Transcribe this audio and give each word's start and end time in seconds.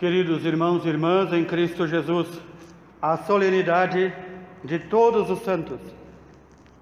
Queridos 0.00 0.46
irmãos 0.46 0.86
e 0.86 0.88
irmãs 0.88 1.30
em 1.30 1.44
Cristo 1.44 1.86
Jesus, 1.86 2.26
a 3.02 3.18
solenidade 3.18 4.10
de 4.64 4.78
todos 4.78 5.28
os 5.28 5.40
santos 5.40 5.78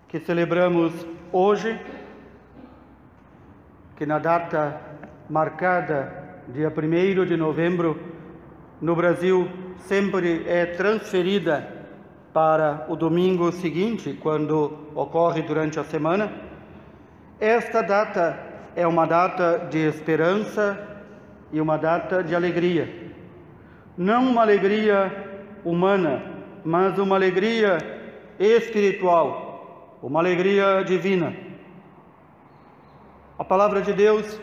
que 0.07 0.21
celebramos 0.21 0.93
hoje, 1.33 1.77
que 3.97 4.07
na 4.07 4.21
data 4.21 4.81
marcada, 5.29 6.43
dia 6.47 6.69
1 6.73 7.25
de 7.25 7.37
novembro, 7.37 7.99
no 8.81 8.95
Brasil 8.95 9.49
sempre 9.79 10.45
é 10.47 10.65
transferida 10.67 11.69
para 12.33 12.87
o 12.89 12.95
domingo 12.95 13.51
seguinte, 13.51 14.17
quando 14.23 14.79
ocorre 14.95 15.43
durante 15.43 15.81
a 15.81 15.83
semana. 15.83 16.31
Esta 17.41 17.83
data 17.83 18.39
é 18.77 18.87
uma 18.87 19.07
data 19.07 19.67
de 19.69 19.79
esperança 19.79 20.87
e 21.53 21.61
uma 21.61 21.77
data 21.77 22.23
de 22.23 22.33
alegria. 22.33 23.08
Não 23.99 24.31
uma 24.31 24.43
alegria 24.43 25.41
humana, 25.65 26.23
mas 26.65 26.97
uma 27.01 27.17
alegria 27.17 27.79
espiritual, 28.39 29.99
uma 30.01 30.21
alegria 30.21 30.85
divina. 30.85 31.35
A 33.37 33.43
palavra 33.43 33.83
de 33.83 33.93
Deus 33.93 34.41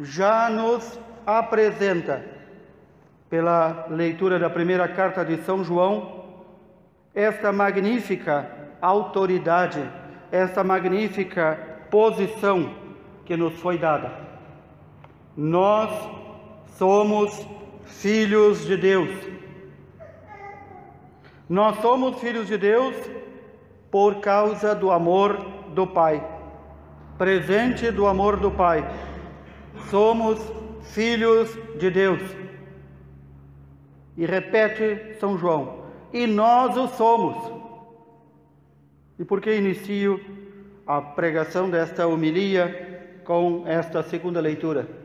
já 0.00 0.50
nos 0.50 0.98
apresenta, 1.24 2.24
pela 3.28 3.86
leitura 3.88 4.36
da 4.36 4.50
primeira 4.50 4.88
carta 4.88 5.24
de 5.24 5.36
São 5.44 5.62
João, 5.62 6.24
esta 7.14 7.52
magnífica 7.52 8.50
autoridade, 8.82 9.88
esta 10.32 10.64
magnífica 10.64 11.56
posição 11.88 12.74
que 13.24 13.36
nos 13.36 13.54
foi 13.60 13.78
dada. 13.78 14.10
Nós 15.36 15.88
somos 16.76 17.46
filhos 17.98 18.64
de 18.66 18.76
Deus. 18.76 19.10
Nós 21.48 21.80
somos 21.80 22.20
filhos 22.20 22.46
de 22.46 22.56
Deus 22.56 22.94
por 23.90 24.20
causa 24.20 24.74
do 24.74 24.90
amor 24.90 25.36
do 25.74 25.86
Pai, 25.86 26.24
presente 27.18 27.90
do 27.90 28.06
amor 28.06 28.36
do 28.36 28.50
Pai. 28.50 28.88
Somos 29.90 30.38
filhos 30.92 31.52
de 31.78 31.90
Deus. 31.90 32.20
E 34.16 34.24
repete 34.24 35.18
São 35.18 35.36
João: 35.36 35.84
e 36.12 36.26
nós 36.26 36.76
o 36.76 36.88
somos. 36.88 37.52
E 39.18 39.24
por 39.24 39.40
que 39.40 39.54
inicio 39.54 40.20
a 40.86 41.00
pregação 41.00 41.68
desta 41.68 42.06
homilia 42.06 43.20
com 43.24 43.64
esta 43.66 44.02
segunda 44.02 44.40
leitura? 44.40 44.99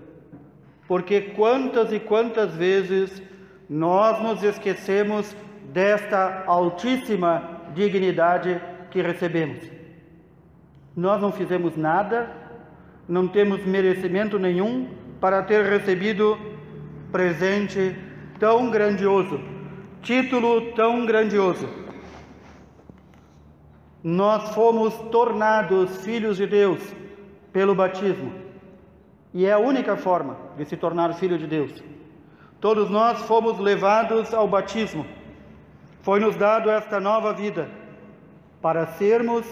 Porque 0.88 1.22
quantas 1.22 1.91
e 1.91 2.00
quantas 2.00 2.53
vezes 2.55 3.22
nós 3.69 4.22
nos 4.22 4.44
esquecemos 4.44 5.36
desta 5.73 6.44
altíssima 6.45 7.61
dignidade 7.73 8.61
que 8.92 9.02
recebemos. 9.02 9.69
Nós 10.95 11.22
não 11.22 11.31
fizemos 11.31 11.75
nada, 11.75 12.31
não 13.08 13.27
temos 13.27 13.66
merecimento 13.66 14.39
nenhum 14.39 14.88
para 15.19 15.44
ter 15.44 15.66
recebido 15.66 16.38
presente 17.11 17.95
tão 18.39 18.70
grandioso, 18.70 19.39
título 20.02 20.73
tão 20.73 21.05
grandioso. 21.05 21.67
Nós 24.03 24.53
fomos 24.53 24.94
tornados 25.11 26.04
filhos 26.04 26.37
de 26.37 26.45
Deus 26.45 26.80
pelo 27.52 27.73
batismo. 27.73 28.45
E 29.36 29.46
é 29.46 29.52
a 29.52 29.60
única 29.60 29.98
forma 29.98 30.38
de 30.56 30.64
se 30.64 30.78
tornar 30.78 31.14
filho 31.16 31.38
de 31.38 31.46
Deus. 31.46 31.84
Todos 32.62 32.90
nós 32.90 33.20
fomos 33.23 33.60
levados 33.60 34.34
ao 34.34 34.48
batismo. 34.48 35.06
Foi-nos 36.04 36.38
dado 36.38 36.70
esta 36.70 37.02
nova 37.02 37.34
vida 37.34 37.70
para 38.62 38.88
sermos 38.88 39.46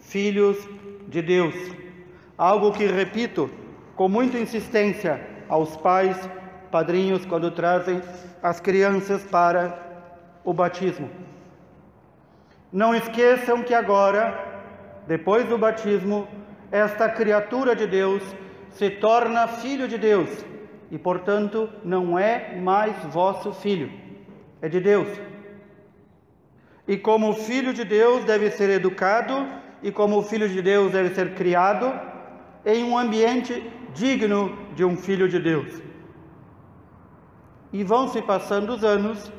filhos 0.00 0.56
de 1.06 1.20
Deus. 1.20 1.54
Algo 2.38 2.72
que 2.72 2.86
repito 2.86 3.50
com 3.94 4.08
muita 4.08 4.38
insistência 4.38 5.20
aos 5.50 5.76
pais, 5.76 6.16
padrinhos, 6.70 7.26
quando 7.26 7.50
trazem 7.50 8.00
as 8.42 8.58
crianças 8.58 9.22
para 9.24 9.78
o 10.46 10.54
batismo. 10.54 11.10
Não 12.72 12.94
esqueçam 12.94 13.62
que 13.62 13.74
agora, 13.74 14.22
depois 15.06 15.46
do 15.46 15.58
batismo, 15.58 16.26
esta 16.72 17.06
criatura 17.10 17.76
de 17.76 17.86
Deus 17.86 18.22
se 18.76 18.90
torna 18.90 19.48
filho 19.48 19.88
de 19.88 19.96
Deus 19.96 20.28
e, 20.90 20.98
portanto, 20.98 21.68
não 21.82 22.18
é 22.18 22.56
mais 22.60 22.94
vosso 23.06 23.52
filho, 23.52 23.90
é 24.60 24.68
de 24.68 24.80
Deus. 24.80 25.08
E 26.86 26.96
como 26.96 27.32
filho 27.32 27.72
de 27.72 27.84
Deus 27.84 28.24
deve 28.24 28.50
ser 28.50 28.70
educado 28.70 29.34
e 29.82 29.90
como 29.90 30.22
filho 30.22 30.48
de 30.48 30.60
Deus 30.60 30.92
deve 30.92 31.14
ser 31.14 31.34
criado 31.34 31.92
em 32.64 32.84
um 32.84 32.96
ambiente 32.96 33.62
digno 33.94 34.56
de 34.74 34.84
um 34.84 34.96
filho 34.96 35.28
de 35.28 35.40
Deus. 35.40 35.82
E 37.72 37.82
vão 37.82 38.08
se 38.08 38.20
passando 38.22 38.74
os 38.74 38.84
anos 38.84 39.32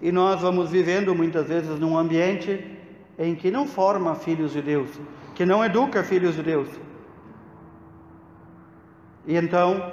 e 0.00 0.10
nós 0.10 0.40
vamos 0.40 0.70
vivendo 0.70 1.14
muitas 1.14 1.46
vezes 1.46 1.78
num 1.78 1.96
ambiente 1.96 2.66
em 3.18 3.34
que 3.34 3.50
não 3.50 3.66
forma 3.66 4.14
filhos 4.14 4.52
de 4.52 4.62
Deus, 4.62 4.88
que 5.34 5.44
não 5.44 5.64
educa 5.64 6.02
filhos 6.02 6.34
de 6.34 6.42
Deus. 6.42 6.68
E 9.26 9.36
então 9.36 9.92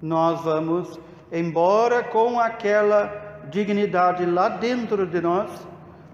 nós 0.00 0.42
vamos 0.42 0.98
embora 1.32 2.02
com 2.02 2.38
aquela 2.38 3.42
dignidade 3.50 4.24
lá 4.24 4.48
dentro 4.48 5.06
de 5.06 5.20
nós, 5.20 5.50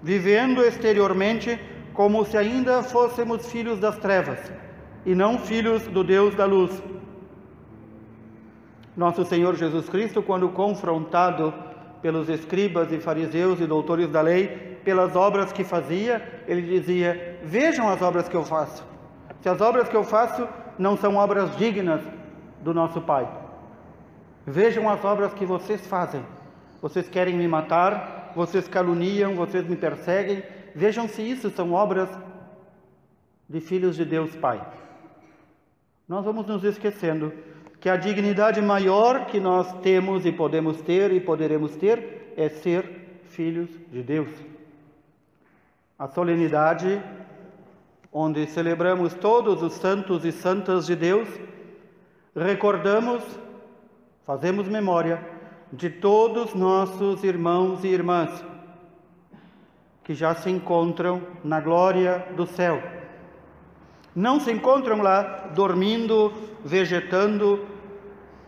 vivendo 0.01 0.61
exteriormente 0.63 1.59
como 1.93 2.25
se 2.25 2.37
ainda 2.37 2.83
fôssemos 2.83 3.51
filhos 3.51 3.79
das 3.79 3.97
trevas 3.97 4.39
e 5.05 5.13
não 5.13 5.37
filhos 5.37 5.83
do 5.87 6.03
Deus 6.03 6.35
da 6.35 6.45
luz. 6.45 6.81
Nosso 8.95 9.23
Senhor 9.25 9.55
Jesus 9.55 9.87
Cristo, 9.87 10.21
quando 10.21 10.49
confrontado 10.49 11.53
pelos 12.01 12.29
escribas 12.29 12.91
e 12.91 12.99
fariseus 12.99 13.59
e 13.59 13.65
doutores 13.65 14.09
da 14.09 14.21
lei, 14.21 14.79
pelas 14.83 15.15
obras 15.15 15.51
que 15.51 15.63
fazia, 15.63 16.43
ele 16.47 16.61
dizia: 16.61 17.39
Vejam 17.43 17.87
as 17.87 18.01
obras 18.01 18.27
que 18.27 18.35
eu 18.35 18.43
faço. 18.43 18.85
Se 19.41 19.49
as 19.49 19.61
obras 19.61 19.87
que 19.87 19.95
eu 19.95 20.03
faço 20.03 20.47
não 20.77 20.97
são 20.97 21.15
obras 21.15 21.55
dignas 21.57 22.01
do 22.61 22.73
nosso 22.73 23.01
Pai. 23.01 23.27
Vejam 24.45 24.89
as 24.89 25.03
obras 25.03 25.33
que 25.33 25.45
vocês 25.45 25.85
fazem. 25.87 26.23
Vocês 26.81 27.07
querem 27.07 27.35
me 27.35 27.47
matar, 27.47 28.31
vocês 28.35 28.67
caluniam, 28.67 29.35
vocês 29.35 29.67
me 29.67 29.75
perseguem. 29.75 30.43
Vejam 30.75 31.07
se 31.07 31.21
isso 31.21 31.49
são 31.51 31.73
obras 31.73 32.09
de 33.47 33.59
filhos 33.59 33.95
de 33.95 34.05
Deus 34.05 34.35
Pai. 34.35 34.61
Nós 36.07 36.25
vamos 36.25 36.47
nos 36.47 36.63
esquecendo 36.63 37.33
que 37.79 37.89
a 37.89 37.97
dignidade 37.97 38.61
maior 38.61 39.25
que 39.25 39.39
nós 39.39 39.71
temos 39.81 40.25
e 40.25 40.31
podemos 40.31 40.81
ter 40.81 41.11
e 41.11 41.19
poderemos 41.19 41.75
ter 41.75 42.33
é 42.37 42.49
ser 42.49 43.21
filhos 43.25 43.69
de 43.91 44.03
Deus. 44.03 44.29
A 45.97 46.07
solenidade 46.07 47.01
onde 48.11 48.45
celebramos 48.47 49.13
todos 49.13 49.63
os 49.63 49.73
santos 49.73 50.25
e 50.25 50.31
santas 50.31 50.85
de 50.85 50.95
Deus, 50.95 51.27
recordamos, 52.35 53.23
fazemos 54.25 54.67
memória 54.67 55.25
de 55.71 55.89
todos 55.89 56.53
nossos 56.53 57.23
irmãos 57.23 57.83
e 57.83 57.87
irmãs 57.87 58.43
que 60.03 60.13
já 60.13 60.35
se 60.35 60.49
encontram 60.49 61.21
na 61.43 61.61
glória 61.61 62.27
do 62.35 62.45
céu. 62.45 62.81
Não 64.13 64.41
se 64.41 64.51
encontram 64.51 65.01
lá 65.01 65.49
dormindo, 65.55 66.33
vegetando 66.65 67.65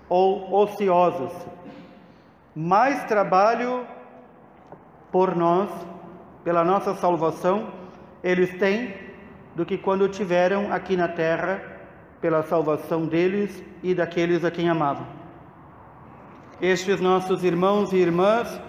ou 0.09 0.53
ociosos. 0.53 1.31
Mais 2.53 3.05
trabalho 3.05 3.85
por 5.09 5.35
nós, 5.35 5.69
pela 6.43 6.65
nossa 6.65 6.93
salvação, 6.95 7.69
eles 8.21 8.57
têm 8.57 9.02
do 9.55 9.65
que 9.65 9.77
quando 9.77 10.07
tiveram 10.07 10.71
aqui 10.71 10.95
na 10.95 11.07
terra 11.07 11.61
pela 12.19 12.41
salvação 12.43 13.05
deles 13.05 13.63
e 13.81 13.93
daqueles 13.93 14.43
a 14.43 14.51
quem 14.51 14.69
amavam. 14.69 15.05
Estes 16.61 17.01
nossos 17.01 17.43
irmãos 17.43 17.91
e 17.91 17.97
irmãs 17.97 18.61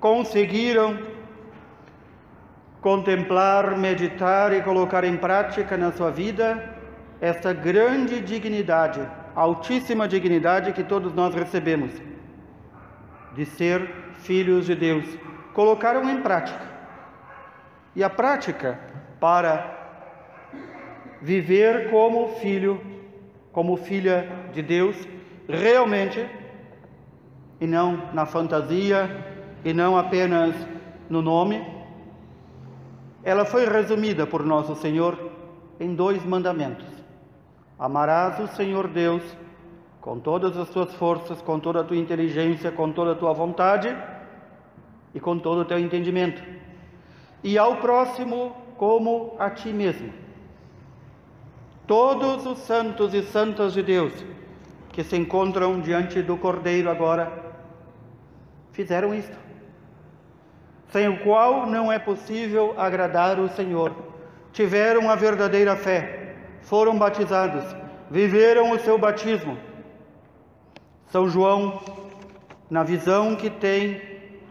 conseguiram 0.00 0.98
contemplar, 2.80 3.76
meditar 3.76 4.52
e 4.52 4.62
colocar 4.62 5.04
em 5.04 5.16
prática 5.16 5.76
na 5.76 5.92
sua 5.92 6.10
vida 6.10 6.76
esta 7.20 7.52
grande 7.52 8.20
dignidade, 8.20 9.00
altíssima 9.34 10.08
dignidade 10.08 10.72
que 10.72 10.82
todos 10.82 11.12
nós 11.12 11.34
recebemos, 11.34 11.92
de 13.34 13.44
ser 13.46 13.88
filhos 14.18 14.66
de 14.66 14.74
Deus. 14.74 15.06
Colocaram 15.52 16.08
em 16.10 16.20
prática. 16.20 16.60
E 17.94 18.02
a 18.02 18.10
prática 18.10 18.78
para 19.20 19.81
viver 21.22 21.88
como 21.90 22.28
filho, 22.40 22.80
como 23.52 23.76
filha 23.76 24.28
de 24.52 24.60
Deus, 24.60 24.96
realmente 25.48 26.28
e 27.60 27.66
não 27.66 28.12
na 28.12 28.26
fantasia, 28.26 29.24
e 29.64 29.72
não 29.72 29.96
apenas 29.96 30.52
no 31.08 31.22
nome, 31.22 31.64
ela 33.22 33.44
foi 33.44 33.64
resumida 33.66 34.26
por 34.26 34.44
nosso 34.44 34.74
Senhor 34.74 35.30
em 35.78 35.94
dois 35.94 36.24
mandamentos: 36.24 36.86
Amarás 37.78 38.40
o 38.40 38.48
Senhor 38.48 38.88
Deus 38.88 39.22
com 40.00 40.18
todas 40.18 40.56
as 40.56 40.68
tuas 40.70 40.92
forças, 40.94 41.40
com 41.40 41.60
toda 41.60 41.80
a 41.80 41.84
tua 41.84 41.96
inteligência, 41.96 42.72
com 42.72 42.90
toda 42.90 43.12
a 43.12 43.14
tua 43.14 43.32
vontade 43.32 43.96
e 45.14 45.20
com 45.20 45.38
todo 45.38 45.60
o 45.60 45.64
teu 45.64 45.78
entendimento, 45.78 46.42
e 47.44 47.56
ao 47.56 47.76
próximo 47.76 48.56
como 48.76 49.36
a 49.38 49.48
ti 49.50 49.68
mesmo. 49.68 50.12
Todos 51.86 52.46
os 52.46 52.58
santos 52.58 53.12
e 53.12 53.22
santas 53.22 53.72
de 53.72 53.82
Deus 53.82 54.12
que 54.92 55.02
se 55.02 55.16
encontram 55.16 55.80
diante 55.80 56.22
do 56.22 56.36
Cordeiro 56.36 56.90
agora 56.90 57.32
fizeram 58.72 59.14
isto 59.14 59.42
sem 60.92 61.08
o 61.08 61.20
qual 61.20 61.66
não 61.66 61.90
é 61.90 61.98
possível 61.98 62.74
agradar 62.76 63.40
o 63.40 63.48
Senhor. 63.48 63.94
Tiveram 64.52 65.08
a 65.08 65.14
verdadeira 65.14 65.74
fé, 65.74 66.36
foram 66.60 66.98
batizados, 66.98 67.64
viveram 68.10 68.72
o 68.72 68.78
seu 68.78 68.98
batismo. 68.98 69.56
São 71.06 71.28
João, 71.30 71.80
na 72.68 72.82
visão 72.82 73.34
que 73.34 73.48
tem 73.48 74.02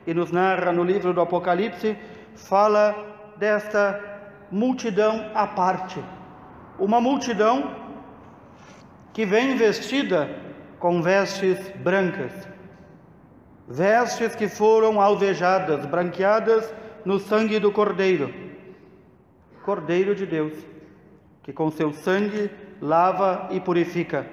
e 0.07 0.13
nos 0.16 0.31
narra 0.31 0.72
no 0.72 0.83
livro 0.83 1.13
do 1.13 1.22
Apocalipse, 1.22 1.95
fala 2.36 2.95
desta 3.38 4.01
multidão 4.50 5.30
à 5.36 5.45
parte. 5.45 6.04
Uma 6.81 7.00
multidão 7.00 7.56
que 9.13 9.25
vem 9.25 9.56
vestida 9.56 10.30
com 10.80 11.01
vestes 11.01 11.57
brancas 11.78 12.51
vestes 13.72 14.36
que 14.36 14.50
foram 14.50 15.00
alvejadas, 15.00 15.86
branqueadas 15.86 16.74
no 17.06 17.19
sangue 17.19 17.57
do 17.57 17.72
Cordeiro. 17.72 18.33
Cordeiro 19.63 20.13
de 20.13 20.25
Deus, 20.25 20.54
que 21.42 21.54
com 21.54 21.72
seu 21.72 21.94
sangue 21.94 22.51
lava 22.81 23.48
e 23.51 23.60
purifica. 23.60 24.28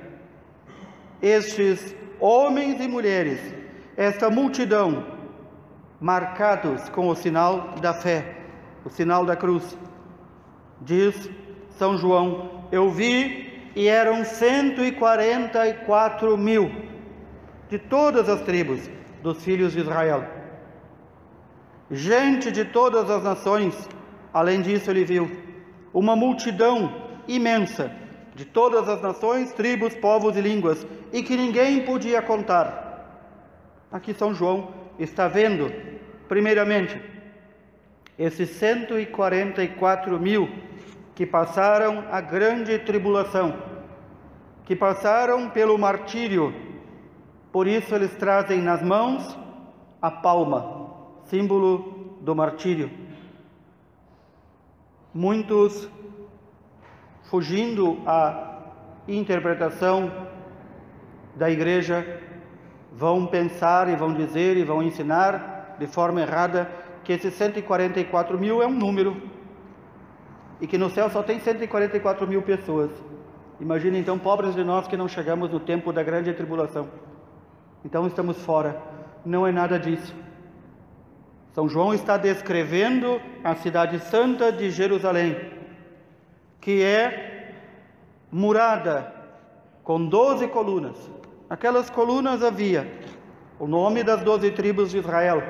Estes 1.23 1.95
homens 2.19 2.81
e 2.81 2.89
mulheres, 2.89 3.41
esta 3.97 4.29
multidão, 4.29 5.07
marcados 6.01 6.89
com 6.89 7.09
o 7.09 7.15
sinal 7.15 7.75
da 7.81 7.95
fé, 7.95 8.37
o 8.85 8.91
sinal 8.91 9.25
da 9.25 9.37
cruz. 9.37 9.79
Diz 10.81 11.31
São 11.79 11.97
João: 11.97 12.67
Eu 12.73 12.91
vi 12.91 13.71
e 13.75 13.87
eram 13.87 14.25
144 14.25 16.37
mil 16.37 16.71
de 17.69 17.79
todas 17.79 18.29
as 18.29 18.41
tribos 18.43 18.91
dos 19.23 19.45
filhos 19.45 19.73
de 19.73 19.79
Israel. 19.81 20.25
Gente 21.91 22.51
de 22.51 22.65
todas 22.65 23.09
as 23.09 23.23
nações, 23.23 23.89
além 24.35 24.61
disso, 24.61 24.91
ele 24.91 25.05
viu 25.05 25.31
uma 25.95 26.17
multidão 26.17 26.93
imensa 27.27 27.91
de 28.35 28.45
todas 28.45 28.87
as 28.89 29.01
nações, 29.01 29.53
tribos, 29.53 29.95
povos 29.95 30.37
e 30.37 30.41
línguas, 30.41 30.85
e 31.13 31.23
que 31.23 31.37
ninguém 31.37 31.85
podia 31.85 32.21
contar. 32.21 32.89
Aqui 33.91 34.13
São 34.13 34.35
João 34.35 34.75
está 34.99 35.29
vendo, 35.29 35.73
primeiramente, 36.29 37.01
esses 38.19 38.51
144 38.51 40.21
mil 40.21 40.68
que 41.19 41.27
passaram 41.27 42.05
a 42.13 42.21
grande 42.21 42.79
tribulação, 42.79 43.53
que 44.65 44.77
passaram 44.77 45.51
pelo 45.51 45.77
martírio 45.77 46.55
por 47.51 47.67
isso 47.67 47.93
eles 47.93 48.15
trazem 48.15 48.63
nas 48.63 48.81
mãos 48.81 49.37
a 50.01 50.13
palma, 50.13 50.93
símbolo 51.25 52.17
do 52.21 52.33
martírio. 52.37 52.89
Muitos, 55.13 55.89
fugindo 57.25 57.99
à 58.07 58.61
interpretação 59.09 60.29
da 61.35 61.51
igreja, 61.51 62.23
vão 62.93 63.27
pensar 63.27 63.89
e 63.89 63.97
vão 63.97 64.15
dizer 64.15 64.57
e 64.57 64.63
vão 64.63 64.85
ensinar 64.85 65.75
de 65.81 65.89
forma 65.89 66.21
errada 66.21 66.71
que 67.03 67.13
esses 67.13 67.35
144 67.35 68.39
mil 68.39 68.63
é 68.63 68.69
um 68.69 68.75
número 68.75 69.21
e 70.61 70.67
que 70.67 70.79
no 70.79 70.91
céu 70.91 71.09
só 71.11 71.23
tem 71.23 71.39
144 71.39 72.27
mil 72.27 72.43
pessoas. 72.43 72.91
Imagine 73.61 73.99
então, 73.99 74.19
pobres 74.19 74.55
de 74.55 74.63
nós 74.63 74.87
que 74.87 74.97
não 74.97 75.09
chegamos 75.09 75.51
no 75.51 75.61
tempo 75.61 75.93
da 75.93 76.03
grande 76.03 76.33
tribulação. 76.33 76.89
Então 77.85 78.07
estamos 78.07 78.39
fora. 78.39 78.81
Não 79.25 79.47
é 79.47 79.53
nada 79.53 79.79
disso. 79.79 80.15
São 81.53 81.69
João 81.69 81.93
está 81.93 82.17
descrevendo 82.17 83.21
a 83.43 83.55
cidade 83.57 83.99
santa 83.99 84.53
de 84.53 84.71
Jerusalém, 84.71 85.37
que 86.61 86.83
é 86.83 87.53
murada 88.31 89.13
com 89.83 90.07
doze 90.07 90.47
colunas. 90.47 91.11
Aquelas 91.51 91.91
colunas 91.91 92.43
havia 92.43 92.87
o 93.59 93.67
nome 93.67 94.05
das 94.05 94.23
doze 94.23 94.51
tribos 94.53 94.91
de 94.91 94.99
Israel 94.99 95.43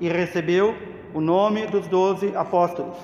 e 0.00 0.08
recebeu 0.08 0.74
o 1.14 1.20
nome 1.20 1.66
dos 1.66 1.86
doze 1.86 2.34
apóstolos. 2.34 2.96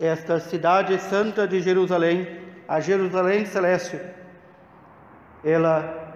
Esta 0.00 0.40
cidade 0.40 0.98
santa 0.98 1.46
de 1.46 1.60
Jerusalém, 1.60 2.26
a 2.66 2.80
Jerusalém 2.80 3.44
celeste, 3.44 4.00
ela 5.44 6.14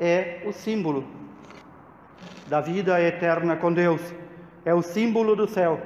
é 0.00 0.42
o 0.46 0.52
símbolo 0.54 1.06
da 2.46 2.62
vida 2.62 2.98
eterna 2.98 3.54
com 3.54 3.70
Deus, 3.70 4.00
é 4.64 4.72
o 4.72 4.80
símbolo 4.80 5.36
do 5.36 5.46
céu. 5.46 5.78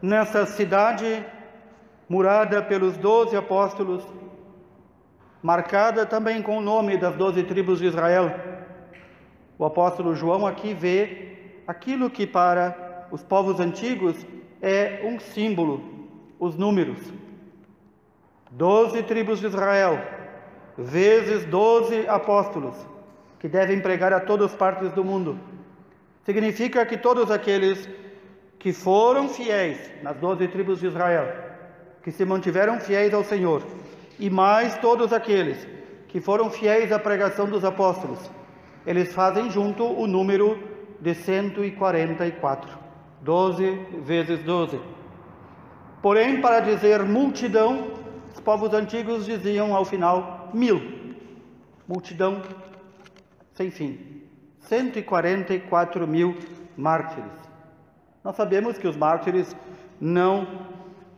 Nessa 0.00 0.46
cidade, 0.46 1.26
murada 2.08 2.62
pelos 2.62 2.96
doze 2.96 3.36
apóstolos, 3.36 4.06
marcada 5.42 6.06
também 6.06 6.40
com 6.40 6.58
o 6.58 6.62
nome 6.62 6.96
das 6.96 7.16
doze 7.16 7.42
tribos 7.42 7.80
de 7.80 7.86
Israel, 7.86 8.32
o 9.58 9.64
apóstolo 9.64 10.14
João 10.14 10.46
aqui 10.46 10.72
vê 10.72 11.58
aquilo 11.66 12.08
que 12.08 12.24
para 12.24 13.08
os 13.10 13.24
povos 13.24 13.58
antigos 13.58 14.24
é 14.62 15.00
um 15.04 15.18
símbolo, 15.18 16.03
os 16.38 16.56
números. 16.56 16.98
Doze 18.50 19.02
tribos 19.02 19.40
de 19.40 19.46
Israel, 19.46 20.00
vezes 20.76 21.44
doze 21.46 22.06
apóstolos 22.08 22.76
que 23.38 23.48
devem 23.48 23.80
pregar 23.80 24.12
a 24.12 24.20
todas 24.20 24.52
as 24.52 24.56
partes 24.56 24.92
do 24.92 25.04
mundo. 25.04 25.38
Significa 26.24 26.86
que 26.86 26.96
todos 26.96 27.30
aqueles 27.30 27.88
que 28.58 28.72
foram 28.72 29.28
fiéis 29.28 29.78
nas 30.02 30.16
doze 30.16 30.48
tribos 30.48 30.80
de 30.80 30.86
Israel, 30.86 31.30
que 32.02 32.10
se 32.10 32.24
mantiveram 32.24 32.80
fiéis 32.80 33.12
ao 33.12 33.22
Senhor, 33.22 33.62
e 34.18 34.30
mais 34.30 34.78
todos 34.78 35.12
aqueles 35.12 35.66
que 36.08 36.20
foram 36.20 36.48
fiéis 36.48 36.92
à 36.92 36.98
pregação 36.98 37.46
dos 37.46 37.64
apóstolos, 37.64 38.18
eles 38.86 39.12
fazem 39.12 39.50
junto 39.50 39.84
o 39.84 40.06
número 40.06 40.58
de 41.00 41.14
144. 41.14 42.78
12 43.20 43.70
vezes 44.04 44.40
12. 44.42 44.80
Porém, 46.04 46.38
para 46.38 46.60
dizer 46.60 47.02
multidão, 47.02 47.92
os 48.30 48.38
povos 48.38 48.74
antigos 48.74 49.24
diziam 49.24 49.74
ao 49.74 49.86
final 49.86 50.50
mil. 50.52 50.78
Multidão 51.88 52.42
sem 53.54 53.70
fim. 53.70 54.20
144 54.58 56.06
mil 56.06 56.36
mártires. 56.76 57.32
Nós 58.22 58.36
sabemos 58.36 58.76
que 58.76 58.86
os 58.86 58.98
mártires 58.98 59.56
não 59.98 60.46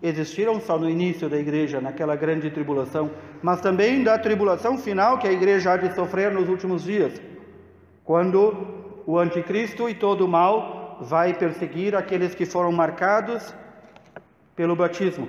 existiram 0.00 0.60
só 0.60 0.78
no 0.78 0.88
início 0.88 1.28
da 1.28 1.36
igreja, 1.36 1.80
naquela 1.80 2.14
grande 2.14 2.48
tribulação, 2.48 3.10
mas 3.42 3.60
também 3.60 4.04
da 4.04 4.16
tribulação 4.16 4.78
final 4.78 5.18
que 5.18 5.26
a 5.26 5.32
igreja 5.32 5.72
há 5.72 5.76
de 5.76 5.92
sofrer 5.96 6.30
nos 6.30 6.48
últimos 6.48 6.84
dias, 6.84 7.20
quando 8.04 9.02
o 9.04 9.18
anticristo 9.18 9.88
e 9.88 9.96
todo 9.96 10.26
o 10.26 10.28
mal 10.28 10.98
vai 11.00 11.34
perseguir 11.34 11.96
aqueles 11.96 12.36
que 12.36 12.46
foram 12.46 12.70
marcados 12.70 13.52
pelo 14.56 14.74
batismo. 14.74 15.28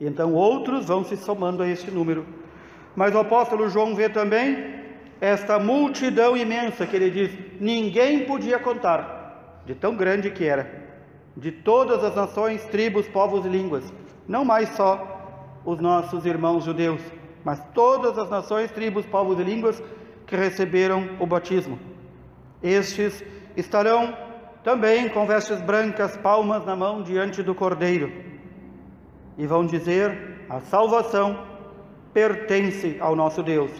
Então 0.00 0.34
outros 0.34 0.86
vão 0.86 1.04
se 1.04 1.16
somando 1.16 1.62
a 1.62 1.68
este 1.68 1.90
número. 1.90 2.26
Mas 2.94 3.14
o 3.14 3.18
apóstolo 3.18 3.68
João 3.68 3.94
vê 3.94 4.08
também 4.08 4.74
esta 5.20 5.58
multidão 5.58 6.36
imensa 6.36 6.86
que 6.86 6.96
ele 6.96 7.10
diz, 7.10 7.38
ninguém 7.60 8.26
podia 8.26 8.58
contar, 8.58 9.62
de 9.64 9.74
tão 9.74 9.94
grande 9.94 10.30
que 10.30 10.44
era, 10.44 10.84
de 11.36 11.50
todas 11.50 12.04
as 12.04 12.14
nações, 12.14 12.64
tribos, 12.64 13.06
povos 13.08 13.46
e 13.46 13.48
línguas, 13.48 13.84
não 14.28 14.44
mais 14.44 14.68
só 14.70 15.60
os 15.64 15.80
nossos 15.80 16.26
irmãos 16.26 16.64
judeus, 16.64 17.00
mas 17.44 17.62
todas 17.72 18.18
as 18.18 18.28
nações, 18.28 18.70
tribos, 18.70 19.06
povos 19.06 19.38
e 19.38 19.42
línguas 19.42 19.82
que 20.26 20.36
receberam 20.36 21.08
o 21.18 21.26
batismo. 21.26 21.78
Estes 22.62 23.24
estarão 23.56 24.25
também 24.66 25.08
com 25.08 25.24
vestes 25.24 25.62
brancas, 25.62 26.16
palmas 26.16 26.66
na 26.66 26.74
mão 26.74 27.00
diante 27.00 27.40
do 27.40 27.54
Cordeiro, 27.54 28.12
e 29.38 29.46
vão 29.46 29.64
dizer: 29.64 30.44
a 30.48 30.58
salvação 30.58 31.46
pertence 32.12 32.96
ao 32.98 33.14
nosso 33.14 33.44
Deus 33.44 33.70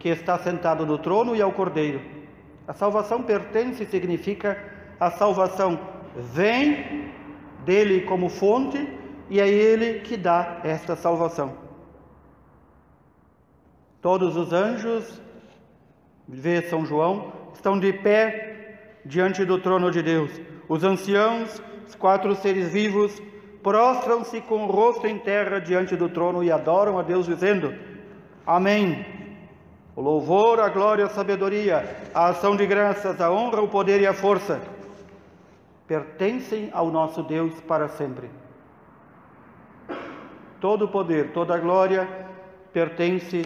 que 0.00 0.08
está 0.08 0.36
sentado 0.36 0.84
no 0.84 0.98
trono 0.98 1.36
e 1.36 1.40
ao 1.40 1.52
Cordeiro. 1.52 2.02
A 2.66 2.72
salvação 2.72 3.22
pertence 3.22 3.86
significa 3.86 4.58
a 4.98 5.12
salvação 5.12 5.78
vem 6.16 7.12
dele 7.64 8.00
como 8.00 8.28
fonte 8.28 8.98
e 9.30 9.38
é 9.38 9.48
ele 9.48 10.00
que 10.00 10.16
dá 10.16 10.60
esta 10.64 10.96
salvação. 10.96 11.56
Todos 14.00 14.36
os 14.36 14.52
anjos, 14.52 15.22
vê 16.26 16.62
São 16.62 16.84
João, 16.84 17.32
estão 17.54 17.78
de 17.78 17.92
pé 17.92 18.52
diante 19.04 19.44
do 19.44 19.58
trono 19.58 19.90
de 19.90 20.02
Deus. 20.02 20.30
Os 20.68 20.84
anciãos, 20.84 21.62
os 21.86 21.94
quatro 21.94 22.34
seres 22.34 22.72
vivos, 22.72 23.20
prostram-se 23.62 24.40
com 24.40 24.64
o 24.64 24.70
rosto 24.70 25.06
em 25.06 25.18
terra 25.18 25.58
diante 25.58 25.96
do 25.96 26.08
trono 26.08 26.42
e 26.42 26.50
adoram 26.50 26.98
a 26.98 27.02
Deus, 27.02 27.26
dizendo: 27.26 27.74
Amém. 28.46 29.04
O 29.94 30.00
louvor, 30.00 30.58
a 30.58 30.70
glória, 30.70 31.04
a 31.04 31.10
sabedoria, 31.10 31.96
a 32.14 32.28
ação 32.28 32.56
de 32.56 32.66
graças, 32.66 33.20
a 33.20 33.30
honra, 33.30 33.60
o 33.60 33.68
poder 33.68 34.00
e 34.00 34.06
a 34.06 34.14
força 34.14 34.60
pertencem 35.86 36.70
ao 36.72 36.90
nosso 36.90 37.22
Deus 37.22 37.60
para 37.60 37.86
sempre. 37.86 38.30
Todo 40.58 40.86
o 40.86 40.88
poder, 40.88 41.34
toda 41.34 41.54
a 41.54 41.58
glória 41.58 42.08
pertence 42.72 43.42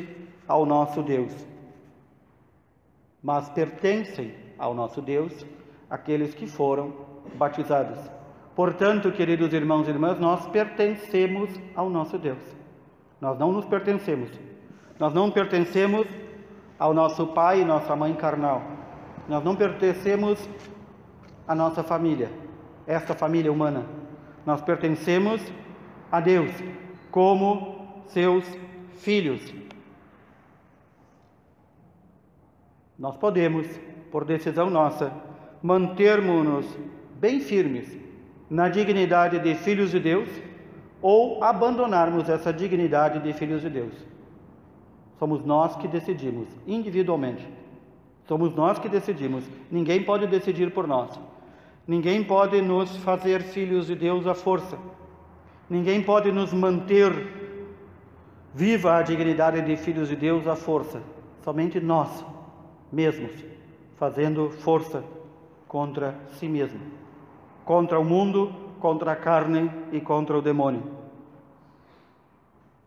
ao 0.47 0.65
nosso 0.65 1.03
Deus. 1.03 1.35
Mas 3.21 3.49
pertencem 3.51 4.33
ao 4.59 4.75
nosso 4.75 5.01
Deus 5.01 5.47
aqueles 5.89 6.35
que 6.35 6.47
foram 6.47 6.93
batizados. 7.35 7.99
Portanto, 8.55 9.13
queridos 9.13 9.53
irmãos 9.53 9.87
e 9.87 9.91
irmãs, 9.91 10.19
nós 10.19 10.47
pertencemos 10.47 11.51
ao 11.75 11.91
nosso 11.91 12.19
Deus. 12.19 12.43
Nós 13.21 13.39
não 13.39 13.53
nos 13.53 13.67
pertencemos. 13.67 14.31
Nós 14.99 15.13
não 15.13 15.31
pertencemos 15.31 16.07
ao 16.79 16.95
nosso 16.95 17.27
pai 17.29 17.61
e 17.61 17.65
nossa 17.65 17.95
mãe 17.95 18.15
carnal. 18.15 18.63
Nós 19.29 19.45
não 19.45 19.55
pertencemos 19.55 20.49
à 21.47 21.55
nossa 21.55 21.83
família, 21.83 22.31
esta 22.87 23.15
família 23.15 23.53
humana. 23.53 23.85
Nós 24.45 24.63
pertencemos 24.63 25.43
a 26.11 26.21
Deus 26.21 26.51
como 27.11 28.03
seus 28.07 28.45
filhos. 28.95 29.55
Nós 32.99 33.17
podemos, 33.17 33.67
por 34.17 34.25
decisão 34.25 34.71
nossa, 34.71 35.13
mantermos-nos 35.63 36.65
bem 37.21 37.39
firmes 37.39 37.99
na 38.49 38.67
dignidade 38.67 39.39
de 39.39 39.55
filhos 39.55 39.91
de 39.91 40.01
Deus 40.01 40.27
ou 41.03 41.45
abandonarmos 41.45 42.27
essa 42.31 42.51
dignidade 42.51 43.19
de 43.21 43.35
filhos 43.35 43.61
de 43.61 43.69
Deus. 43.69 43.93
Somos 45.19 45.45
nós 45.45 45.77
que 45.77 45.87
decidimos, 45.87 46.49
individualmente. 46.67 47.47
Somos 48.27 48.55
nós 48.55 48.79
que 48.79 48.89
decidimos. 48.89 49.45
Ninguém 49.71 50.03
pode 50.03 50.27
decidir 50.27 50.73
por 50.73 50.87
nós. 50.87 51.11
Ninguém 51.87 52.25
pode 52.25 52.63
nos 52.63 52.97
fazer 52.97 53.43
filhos 53.43 53.87
de 53.87 53.95
Deus 53.95 54.27
à 54.27 54.35
força. 54.35 54.79
Ninguém 55.69 56.03
pode 56.03 56.33
nos 56.33 56.55
manter 56.55 57.13
viva 58.55 58.97
a 58.97 59.03
dignidade 59.03 59.61
de 59.61 59.77
filhos 59.77 60.09
de 60.09 60.17
Deus 60.17 60.47
à 60.47 60.57
força. 60.57 61.03
Somente 61.45 61.79
nós 61.79 62.25
mesmos, 62.91 63.56
fazendo 63.97 64.51
força 64.51 65.03
contra 65.67 66.15
si 66.39 66.49
mesmo, 66.49 66.81
contra 67.65 67.99
o 67.99 68.05
mundo, 68.05 68.55
contra 68.81 69.13
a 69.13 69.17
carne 69.17 69.71
e 69.93 70.01
contra 70.01 70.37
o 70.37 70.43
demônio. 70.43 70.83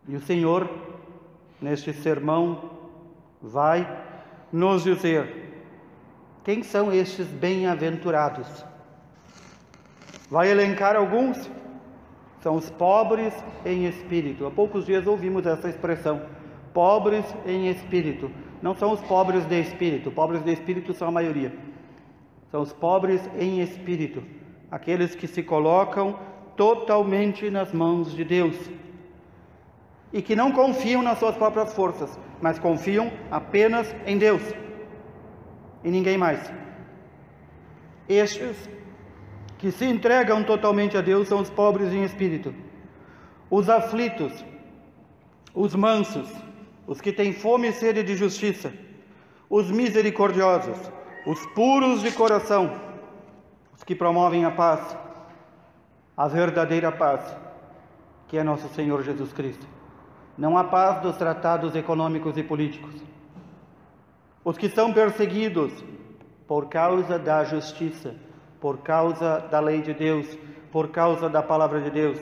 E 0.07 0.15
o 0.15 0.21
Senhor 0.21 0.69
neste 1.61 1.93
sermão, 1.93 2.69
vai 3.41 3.87
nos 4.51 4.83
dizer 4.83 5.63
quem 6.43 6.63
são 6.63 6.91
estes 6.91 7.27
bem-aventurados. 7.27 8.65
Vai 10.29 10.49
elencar 10.49 10.95
alguns. 10.95 11.49
São 12.41 12.55
os 12.55 12.69
pobres 12.69 13.33
em 13.65 13.85
espírito. 13.85 14.45
Há 14.45 14.51
poucos 14.51 14.85
dias 14.85 15.05
ouvimos 15.05 15.45
essa 15.45 15.67
expressão: 15.67 16.21
pobres 16.73 17.25
em 17.45 17.67
espírito. 17.67 18.31
Não 18.61 18.75
são 18.75 18.91
os 18.91 19.01
pobres 19.01 19.45
de 19.45 19.59
espírito, 19.59 20.11
pobres 20.11 20.43
de 20.43 20.51
espírito 20.51 20.93
são 20.93 21.07
a 21.07 21.11
maioria. 21.11 21.53
São 22.51 22.61
os 22.61 22.73
pobres 22.73 23.21
em 23.39 23.61
espírito, 23.61 24.23
aqueles 24.69 25.15
que 25.15 25.27
se 25.27 25.43
colocam 25.43 26.19
totalmente 26.55 27.49
nas 27.49 27.71
mãos 27.71 28.13
de 28.13 28.23
Deus 28.25 28.57
e 30.11 30.21
que 30.21 30.35
não 30.35 30.51
confiam 30.51 31.01
nas 31.01 31.19
suas 31.19 31.35
próprias 31.35 31.73
forças, 31.73 32.19
mas 32.41 32.57
confiam 32.57 33.11
apenas 33.29 33.95
em 34.05 34.17
Deus 34.17 34.41
e 35.83 35.89
ninguém 35.89 36.17
mais. 36.17 36.51
Estes 38.07 38.69
que 39.57 39.71
se 39.71 39.85
entregam 39.85 40.43
totalmente 40.43 40.97
a 40.97 41.01
Deus 41.01 41.27
são 41.27 41.39
os 41.39 41.49
pobres 41.49 41.93
em 41.93 42.03
espírito, 42.03 42.53
os 43.49 43.69
aflitos, 43.69 44.43
os 45.53 45.75
mansos, 45.75 46.29
os 46.89 46.99
que 46.99 47.13
têm 47.13 47.31
fome 47.31 47.67
e 47.67 47.71
sede 47.71 48.01
de 48.01 48.15
justiça, 48.15 48.73
os 49.47 49.69
misericordiosos, 49.69 50.75
os 51.23 51.45
puros 51.53 52.01
de 52.01 52.11
coração, 52.11 52.81
os 53.77 53.83
que 53.83 53.93
promovem 53.93 54.43
a 54.43 54.49
paz, 54.49 54.97
a 56.17 56.27
verdadeira 56.27 56.91
paz, 56.91 57.37
que 58.27 58.39
é 58.39 58.43
nosso 58.43 58.67
Senhor 58.69 59.03
Jesus 59.03 59.31
Cristo. 59.31 59.67
Não 60.35 60.57
há 60.57 60.63
paz 60.63 60.99
dos 61.03 61.15
tratados 61.15 61.75
econômicos 61.75 62.35
e 62.37 62.43
políticos. 62.43 62.95
Os 64.43 64.57
que 64.57 64.67
são 64.67 64.91
perseguidos 64.91 65.71
por 66.47 66.69
causa 66.69 67.19
da 67.19 67.43
justiça, 67.43 68.15
por 68.59 68.79
causa 68.79 69.41
da 69.51 69.59
lei 69.59 69.83
de 69.83 69.93
Deus, 69.93 70.25
por 70.71 70.87
causa 70.87 71.29
da 71.29 71.43
palavra 71.43 71.81
de 71.81 71.91
Deus. 71.91 72.17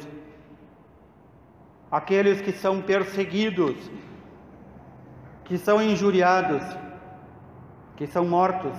Aqueles 1.90 2.42
que 2.42 2.52
são 2.52 2.82
perseguidos, 2.82 3.78
que 5.48 5.58
são 5.58 5.82
injuriados, 5.82 6.62
que 7.96 8.06
são 8.06 8.26
mortos, 8.26 8.78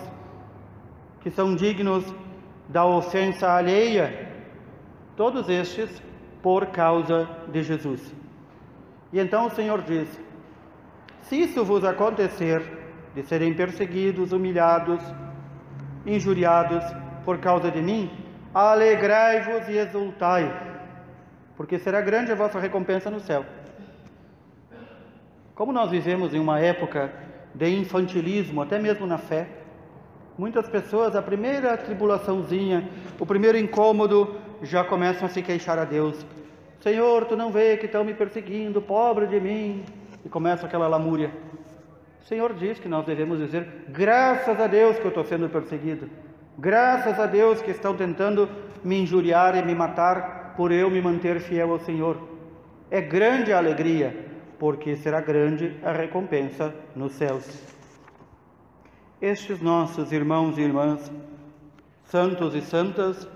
que 1.22 1.30
são 1.30 1.56
dignos 1.56 2.04
da 2.68 2.84
ofensa 2.84 3.50
alheia, 3.50 4.28
todos 5.16 5.48
estes 5.48 6.02
por 6.42 6.66
causa 6.66 7.26
de 7.48 7.62
Jesus. 7.62 8.14
E 9.10 9.18
então 9.18 9.46
o 9.46 9.50
Senhor 9.50 9.80
diz: 9.80 10.20
Se 11.22 11.40
isso 11.40 11.64
vos 11.64 11.84
acontecer, 11.84 12.60
de 13.14 13.22
serem 13.22 13.54
perseguidos, 13.54 14.32
humilhados, 14.32 15.02
injuriados 16.04 16.84
por 17.24 17.38
causa 17.38 17.70
de 17.70 17.80
mim, 17.80 18.10
alegrai-vos 18.52 19.66
e 19.70 19.78
exultai, 19.78 20.44
porque 21.56 21.78
será 21.78 22.02
grande 22.02 22.30
a 22.30 22.34
vossa 22.34 22.60
recompensa 22.60 23.10
no 23.10 23.20
céu. 23.20 23.44
Como 25.58 25.72
nós 25.72 25.90
vivemos 25.90 26.32
em 26.32 26.38
uma 26.38 26.60
época 26.60 27.12
de 27.52 27.68
infantilismo, 27.68 28.62
até 28.62 28.78
mesmo 28.78 29.08
na 29.08 29.18
fé, 29.18 29.48
muitas 30.38 30.68
pessoas, 30.68 31.16
a 31.16 31.20
primeira 31.20 31.76
tribulaçãozinha, 31.76 32.88
o 33.18 33.26
primeiro 33.26 33.58
incômodo, 33.58 34.36
já 34.62 34.84
começam 34.84 35.26
a 35.26 35.28
se 35.28 35.42
queixar 35.42 35.76
a 35.76 35.84
Deus. 35.84 36.24
Senhor, 36.80 37.24
tu 37.24 37.36
não 37.36 37.50
vê 37.50 37.76
que 37.76 37.86
estão 37.86 38.04
me 38.04 38.14
perseguindo, 38.14 38.80
pobre 38.80 39.26
de 39.26 39.40
mim. 39.40 39.84
E 40.24 40.28
começa 40.28 40.64
aquela 40.64 40.86
lamúria. 40.86 41.32
O 42.22 42.24
Senhor 42.24 42.54
diz 42.54 42.78
que 42.78 42.88
nós 42.88 43.04
devemos 43.04 43.40
dizer: 43.40 43.66
graças 43.88 44.60
a 44.60 44.68
Deus 44.68 44.96
que 44.96 45.06
eu 45.06 45.08
estou 45.08 45.24
sendo 45.24 45.48
perseguido. 45.48 46.08
Graças 46.56 47.18
a 47.18 47.26
Deus 47.26 47.60
que 47.60 47.72
estão 47.72 47.96
tentando 47.96 48.48
me 48.84 49.00
injuriar 49.00 49.56
e 49.56 49.62
me 49.64 49.74
matar 49.74 50.54
por 50.56 50.70
eu 50.70 50.88
me 50.88 51.02
manter 51.02 51.40
fiel 51.40 51.72
ao 51.72 51.80
Senhor. 51.80 52.16
É 52.92 53.00
grande 53.00 53.52
a 53.52 53.58
alegria, 53.58 54.27
porque 54.58 54.96
será 54.96 55.20
grande 55.20 55.76
a 55.82 55.92
recompensa 55.92 56.74
nos 56.94 57.12
céus. 57.12 57.46
Estes 59.20 59.60
nossos 59.60 60.12
irmãos 60.12 60.58
e 60.58 60.62
irmãs, 60.62 61.10
santos 62.04 62.54
e 62.54 62.60
santas, 62.60 63.28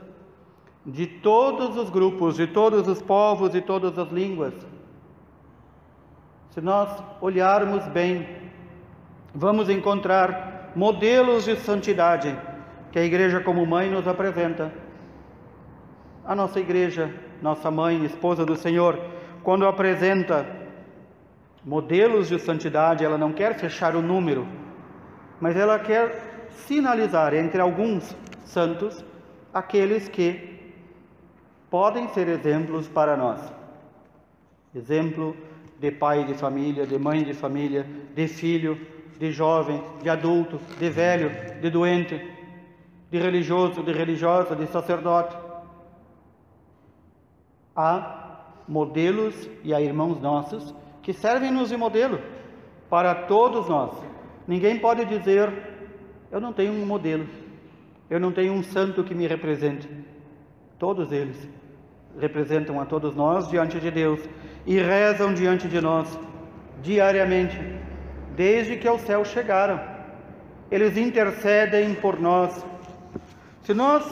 de 0.85 1.07
todos 1.07 1.77
os 1.77 1.91
grupos, 1.91 2.37
de 2.37 2.47
todos 2.47 2.89
os 2.89 3.01
povos 3.01 3.55
e 3.55 3.61
todas 3.61 3.99
as 3.99 4.11
línguas. 4.11 4.55
Se 6.51 6.61
nós 6.61 7.03
olharmos 7.21 7.87
bem, 7.89 8.27
vamos 9.35 9.69
encontrar 9.69 10.73
modelos 10.75 11.45
de 11.45 11.57
santidade 11.57 12.37
que 12.91 12.99
a 12.99 13.05
Igreja, 13.05 13.41
como 13.41 13.65
mãe, 13.65 13.91
nos 13.91 14.07
apresenta. 14.07 14.73
A 16.25 16.35
nossa 16.35 16.61
Igreja, 16.61 17.13
nossa 17.41 17.71
mãe, 17.71 18.05
esposa 18.05 18.45
do 18.45 18.55
Senhor, 18.55 18.99
quando 19.43 19.67
apresenta 19.67 20.62
modelos 21.65 22.29
de 22.29 22.39
santidade, 22.39 23.05
ela 23.05 23.17
não 23.17 23.33
quer 23.33 23.55
fechar 23.59 23.95
o 23.95 24.03
número, 24.03 24.47
mas 25.41 25.57
ela 25.57 25.79
quer 25.79 26.49
sinalizar 26.51 27.35
entre 27.35 27.61
alguns 27.61 28.17
santos 28.45 29.05
aqueles 29.53 30.09
que 30.09 30.73
podem 31.71 32.09
ser 32.09 32.29
exemplos 32.29 32.89
para 32.89 33.17
nós. 33.17 33.41
Exemplo 34.75 35.37
de 35.79 35.91
pai 35.91 36.25
de 36.25 36.35
família, 36.35 36.87
de 36.87 36.99
mãe 36.99 37.25
de 37.25 37.35
família, 37.35 37.87
de 38.15 38.29
filho, 38.29 38.79
de 39.19 39.31
jovem, 39.31 39.83
de 40.03 40.09
adulto, 40.09 40.61
de 40.79 40.91
velho, 40.91 41.31
de 41.61 41.71
doente, 41.71 42.21
de 43.11 43.19
religioso, 43.19 43.83
de 43.83 43.93
religiosa, 43.93 44.57
de 44.57 44.67
sacerdote. 44.67 45.37
Há 47.75 48.41
modelos 48.67 49.49
e 49.63 49.75
há 49.75 49.81
irmãos 49.81 50.21
nossos 50.21 50.75
que 51.03 51.13
servem-nos 51.13 51.69
de 51.69 51.77
modelo 51.77 52.21
para 52.89 53.15
todos 53.15 53.69
nós. 53.69 53.91
Ninguém 54.47 54.79
pode 54.79 55.05
dizer, 55.05 55.53
eu 56.31 56.41
não 56.41 56.53
tenho 56.53 56.73
um 56.73 56.87
modelo, 56.87 57.27
eu 58.09 58.21
não 58.21 58.33
tenho 58.33 58.53
um 58.53 58.63
santo 58.63 59.03
que 59.03 59.15
me 59.15 59.27
represente. 59.27 59.89
Todos 60.79 61.11
eles 61.13 61.49
representam 62.19 62.81
a 62.81 62.85
todos 62.85 63.15
nós 63.15 63.49
diante 63.49 63.81
de 63.81 63.91
Deus 63.91 64.21
e 64.67 64.79
rezam 64.79 65.33
diante 65.33 65.69
de 65.69 65.81
nós 65.81 66.19
diariamente, 66.83 67.59
desde 68.37 68.77
que 68.77 68.89
ao 68.89 68.99
céu 68.99 69.25
chegaram. 69.25 69.81
Eles 70.71 70.97
intercedem 70.97 71.95
por 71.95 72.21
nós. 72.21 72.65
Se 73.63 73.73
nós 73.73 74.05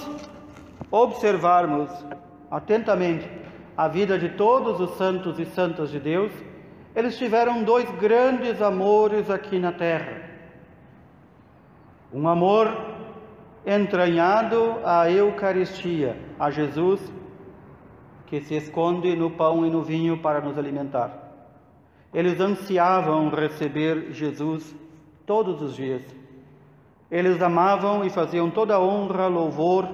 observarmos 0.90 1.90
atentamente 2.50 3.28
a 3.76 3.88
vida 3.88 4.18
de 4.18 4.30
todos 4.30 4.80
os 4.80 4.96
santos 4.96 5.38
e 5.38 5.46
santas 5.46 5.90
de 5.90 5.98
Deus, 5.98 6.32
eles 6.94 7.16
tiveram 7.16 7.62
dois 7.62 7.88
grandes 7.92 8.60
amores 8.60 9.30
aqui 9.30 9.58
na 9.58 9.72
terra. 9.72 10.22
Um 12.12 12.28
amor 12.28 12.68
entranhado 13.64 14.76
à 14.84 15.10
Eucaristia, 15.10 16.16
a 16.38 16.50
Jesus, 16.50 17.00
que 18.26 18.40
se 18.40 18.54
esconde 18.54 19.14
no 19.14 19.30
pão 19.30 19.64
e 19.64 19.70
no 19.70 19.82
vinho 19.82 20.18
para 20.18 20.40
nos 20.40 20.58
alimentar. 20.58 21.12
Eles 22.12 22.40
ansiavam 22.40 23.28
receber 23.28 24.12
Jesus 24.12 24.74
todos 25.24 25.62
os 25.62 25.76
dias. 25.76 26.02
Eles 27.08 27.40
amavam 27.40 28.04
e 28.04 28.10
faziam 28.10 28.50
toda 28.50 28.80
honra, 28.80 29.28
louvor, 29.28 29.88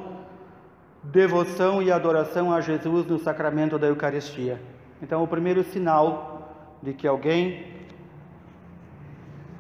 devoção 1.03 1.83
e 1.83 1.93
adoração 1.93 2.53
a 2.53 2.61
Jesus 2.61 3.07
no 3.07 3.19
sacramento 3.19 3.79
da 3.79 3.87
Eucaristia. 3.87 4.61
Então, 5.03 5.23
o 5.23 5.29
primeiro 5.29 5.63
sinal 5.63 6.36
de 6.83 6.93
que 6.93 7.07
alguém 7.07 7.65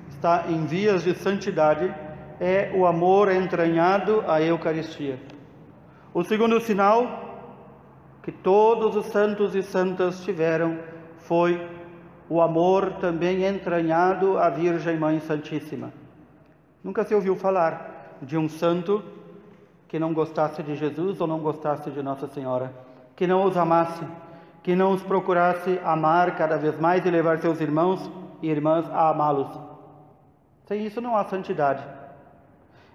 está 0.09 0.47
em 0.49 0.67
vias 0.67 1.05
de 1.05 1.15
santidade 1.15 1.95
é 2.41 2.73
o 2.75 2.87
amor 2.87 3.31
entranhado 3.31 4.23
à 4.27 4.41
Eucaristia. 4.41 5.19
O 6.13 6.23
segundo 6.25 6.61
sinal 6.61 7.27
que 8.23 8.33
todos 8.33 8.97
os 8.97 9.07
santos 9.07 9.55
e 9.55 9.63
santas 9.63 10.25
tiveram 10.25 10.79
foi 11.19 11.61
o 12.29 12.41
amor 12.41 12.95
também 12.95 13.45
entranhado 13.45 14.37
à 14.39 14.51
Virgem 14.51 14.99
Mãe 14.99 15.21
Santíssima. 15.21 15.93
Nunca 16.83 17.05
se 17.05 17.15
ouviu 17.15 17.37
falar 17.37 18.17
de 18.21 18.37
um 18.37 18.49
santo 18.49 19.03
que 19.89 19.99
não 19.99 20.13
gostasse 20.13 20.63
de 20.63 20.75
Jesus 20.75 21.21
ou 21.21 21.27
não 21.27 21.39
gostasse 21.39 21.91
de 21.91 22.03
Nossa 22.03 22.27
Senhora, 22.27 22.73
que 23.15 23.27
não 23.27 23.45
os 23.45 23.57
amasse, 23.57 24.05
que 24.67 24.75
não 24.75 24.95
os 24.95 25.03
procurasse 25.05 25.81
amar 25.85 26.35
cada 26.35 26.57
vez 26.57 26.77
mais 26.77 27.07
e 27.07 27.09
levar 27.09 27.39
seus 27.39 27.61
irmãos 27.61 28.11
e 28.43 28.51
irmãs 28.51 28.85
a 28.91 29.11
amá-los. 29.11 29.57
Sem 30.65 30.85
isso 30.85 31.01
não 31.01 31.17
há 31.17 31.23
santidade. 31.23 31.85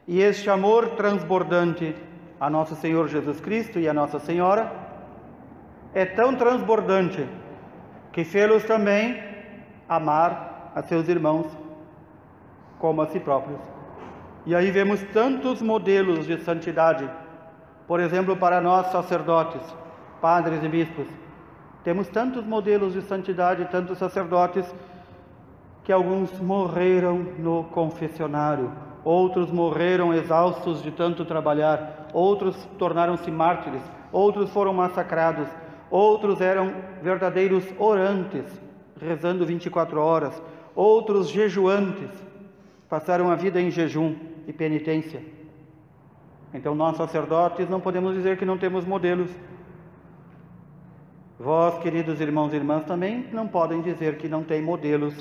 E 0.05 0.19
este 0.19 0.49
amor 0.49 0.89
transbordante 0.97 1.95
a 2.37 2.49
Nosso 2.49 2.75
Senhor 2.75 3.07
Jesus 3.07 3.39
Cristo 3.39 3.79
e 3.79 3.88
a 3.88 3.93
Nossa 3.93 4.19
Senhora 4.19 4.69
é 5.93 6.05
tão 6.05 6.36
transbordante 6.36 7.25
que 8.12 8.25
fê-los 8.25 8.65
também 8.65 9.23
amar 9.88 10.73
a 10.75 10.84
seus 10.84 11.07
irmãos 11.07 11.47
como 12.79 13.01
a 13.01 13.07
si 13.07 13.19
próprios. 13.21 13.62
E 14.45 14.53
aí 14.53 14.69
vemos 14.71 15.01
tantos 15.13 15.62
modelos 15.62 16.27
de 16.27 16.38
santidade, 16.41 17.10
por 17.88 18.01
exemplo, 18.01 18.36
para 18.36 18.60
nós 18.60 18.88
sacerdotes, 18.88 19.62
padres 20.19 20.62
e 20.62 20.67
bispos. 20.67 21.31
Temos 21.84 22.08
tantos 22.08 22.46
modelos 22.46 22.94
de 22.94 23.02
santidade, 23.02 23.65
tantos 23.72 23.98
sacerdotes, 23.98 24.65
que 25.84 25.91
alguns 25.91 26.32
morreram 26.39 27.17
no 27.39 27.63
confessionário, 27.65 28.72
outros 29.04 29.52
morreram 29.52 30.13
exaustos 30.13 30.82
de 30.84 30.91
tanto 30.91 31.26
trabalhar, 31.26 32.08
outros 32.13 32.56
tornaram-se 32.78 33.32
mártires, 33.32 33.82
outros 34.12 34.52
foram 34.52 34.74
massacrados, 34.74 35.48
outros 35.89 36.39
eram 36.39 36.72
verdadeiros 37.02 37.63
orantes, 37.80 38.46
rezando 39.00 39.46
24 39.46 40.00
horas, 40.00 40.39
outros 40.76 41.30
jejuantes, 41.30 42.10
passaram 42.88 43.32
a 43.32 43.36
vida 43.36 43.60
em 43.60 43.72
jejum 43.72 44.15
e 44.48 44.54
penitência. 44.54 45.24
Então, 46.54 46.76
nós 46.76 46.98
sacerdotes 46.98 47.70
não 47.70 47.80
podemos 47.80 48.13
dizer 48.13 48.38
que 48.38 48.46
não 48.46 48.58
temos 48.58 48.86
modelos. 48.86 49.32
Vós, 51.43 51.80
queridos 51.80 52.21
irmãos 52.21 52.54
e 52.54 52.56
irmãs, 52.56 52.86
também 52.86 53.27
não 53.34 53.47
podem 53.47 53.82
dizer 53.82 54.17
que 54.17 54.27
não 54.27 54.43
tem 54.43 54.62
modelos. 54.62 55.15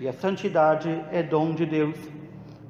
E 0.00 0.08
a 0.08 0.12
santidade 0.14 0.88
é 1.12 1.22
dom 1.22 1.54
de 1.54 1.66
Deus. 1.66 1.98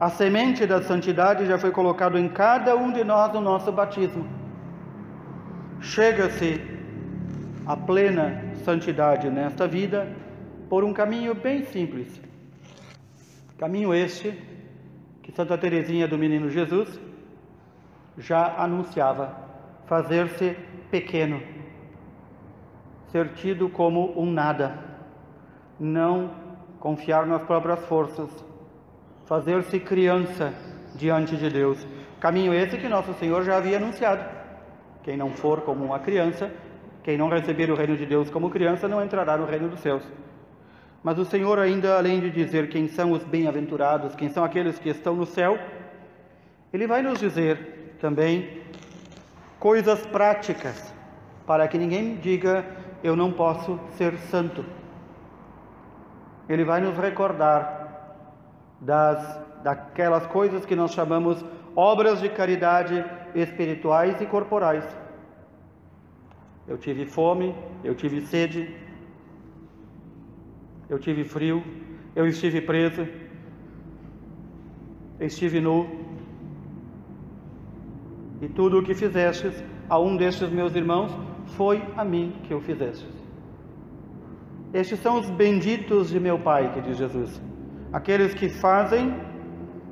A 0.01 0.11
semente 0.11 0.67
da 0.67 0.83
santidade 0.83 1.47
já 1.47 1.57
foi 1.57 1.71
colocado 1.71 2.19
em 2.19 2.29
cada 2.29 2.75
um 2.75 2.93
de 2.93 3.05
nós 3.05 3.33
no 3.33 3.41
nosso 3.41 3.71
batismo. 3.71 4.27
Chega-se 5.81 6.61
à 7.65 7.77
plena 7.77 8.43
santidade 8.65 9.31
nesta 9.31 9.69
vida 9.69 10.09
por 10.69 10.83
um 10.83 10.93
caminho 10.93 11.33
bem 11.33 11.65
simples. 11.65 12.21
Caminho 13.57 13.95
este 13.95 14.37
que 15.23 15.31
Santa 15.31 15.57
Teresinha 15.57 16.09
do 16.09 16.19
Menino 16.19 16.51
Jesus 16.51 16.99
já 18.19 18.57
anunciava: 18.59 19.33
fazer-se 19.87 20.57
pequeno, 20.91 21.54
ser 23.15 23.29
tido 23.35 23.69
como 23.69 24.21
um 24.21 24.29
nada, 24.29 24.77
não 25.79 26.33
confiar 26.81 27.25
nas 27.25 27.45
próprias 27.45 27.79
forças, 27.87 28.29
fazer-se 29.25 29.79
criança 29.79 30.53
diante 30.97 31.37
de 31.37 31.49
Deus. 31.49 31.87
Caminho 32.19 32.53
esse 32.53 32.77
que 32.77 32.89
Nosso 32.89 33.15
Senhor 33.15 33.45
já 33.45 33.59
havia 33.59 33.77
anunciado. 33.77 34.25
Quem 35.05 35.17
não 35.17 35.31
for 35.31 35.61
como 35.61 35.85
uma 35.85 36.01
criança, 36.01 36.51
quem 37.05 37.17
não 37.17 37.29
receber 37.29 37.71
o 37.71 37.77
reino 37.77 37.97
de 37.97 38.05
Deus 38.05 38.31
como 38.31 38.51
criança, 38.51 38.89
não 38.89 39.01
entrará 39.01 39.37
no 39.37 39.47
reino 39.47 39.69
dos 39.69 39.79
céus. 39.79 40.03
Mas 41.01 41.17
o 41.17 41.25
Senhor, 41.25 41.61
ainda 41.61 41.97
além 41.97 42.19
de 42.19 42.33
dizer 42.33 42.69
quem 42.69 42.89
são 42.89 43.13
os 43.13 43.23
bem-aventurados, 43.23 44.17
quem 44.17 44.29
são 44.29 44.43
aqueles 44.43 44.77
que 44.77 44.89
estão 44.89 45.15
no 45.15 45.25
céu, 45.25 45.57
Ele 46.73 46.89
vai 46.89 47.01
nos 47.01 47.21
dizer 47.21 47.95
também 48.01 48.61
coisas 49.61 50.05
práticas, 50.05 50.93
para 51.47 51.69
que 51.69 51.79
ninguém 51.79 52.17
diga 52.17 52.83
eu 53.05 53.15
não 53.15 53.31
posso 53.31 53.79
ser 53.99 54.17
santo. 54.17 54.65
Ele 56.49 56.65
vai 56.65 56.81
nos 56.81 56.97
recordar 56.97 58.17
das 58.81 59.45
daquelas 59.63 60.27
coisas 60.27 60.67
que 60.67 60.77
nós 60.77 60.93
chamamos 60.93 61.43
obras 61.75 62.21
de 62.21 62.29
caridade 62.29 63.03
espirituais 63.35 64.21
e 64.21 64.27
corporais. 64.27 64.85
Eu 66.69 66.77
tive 66.77 67.07
fome, 67.07 67.55
eu 67.83 67.95
tive 67.95 68.21
sede, 68.27 68.75
eu 70.89 70.99
tive 70.99 71.25
frio, 71.25 71.63
eu 72.15 72.27
estive 72.27 72.61
preso, 72.61 73.07
estive 75.19 75.61
nu. 75.61 75.79
E 78.43 78.49
tudo 78.49 78.81
o 78.81 78.83
que 78.83 78.95
fizestes 78.95 79.65
a 79.89 79.99
um 79.99 80.15
destes 80.17 80.51
meus 80.51 80.75
irmãos 80.75 81.11
foi 81.47 81.83
a 81.97 82.05
mim 82.05 82.35
que 82.45 82.55
o 82.55 82.61
fizestes. 82.61 83.13
Estes 84.73 84.99
são 85.01 85.21
os 85.21 85.31
benditos 85.31 86.11
de 86.11 86.19
meu 86.19 86.39
Pai, 86.39 86.73
que 86.73 86.81
diz 86.81 86.97
Jesus, 86.97 87.41
aqueles 87.93 88.35
que 88.35 88.49
fazem 88.49 89.15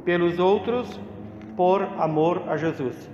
pelos 0.04 0.38
outros 0.38 1.00
por 1.56 1.82
amor 1.98 2.42
a 2.48 2.56
Jesus. 2.56 3.10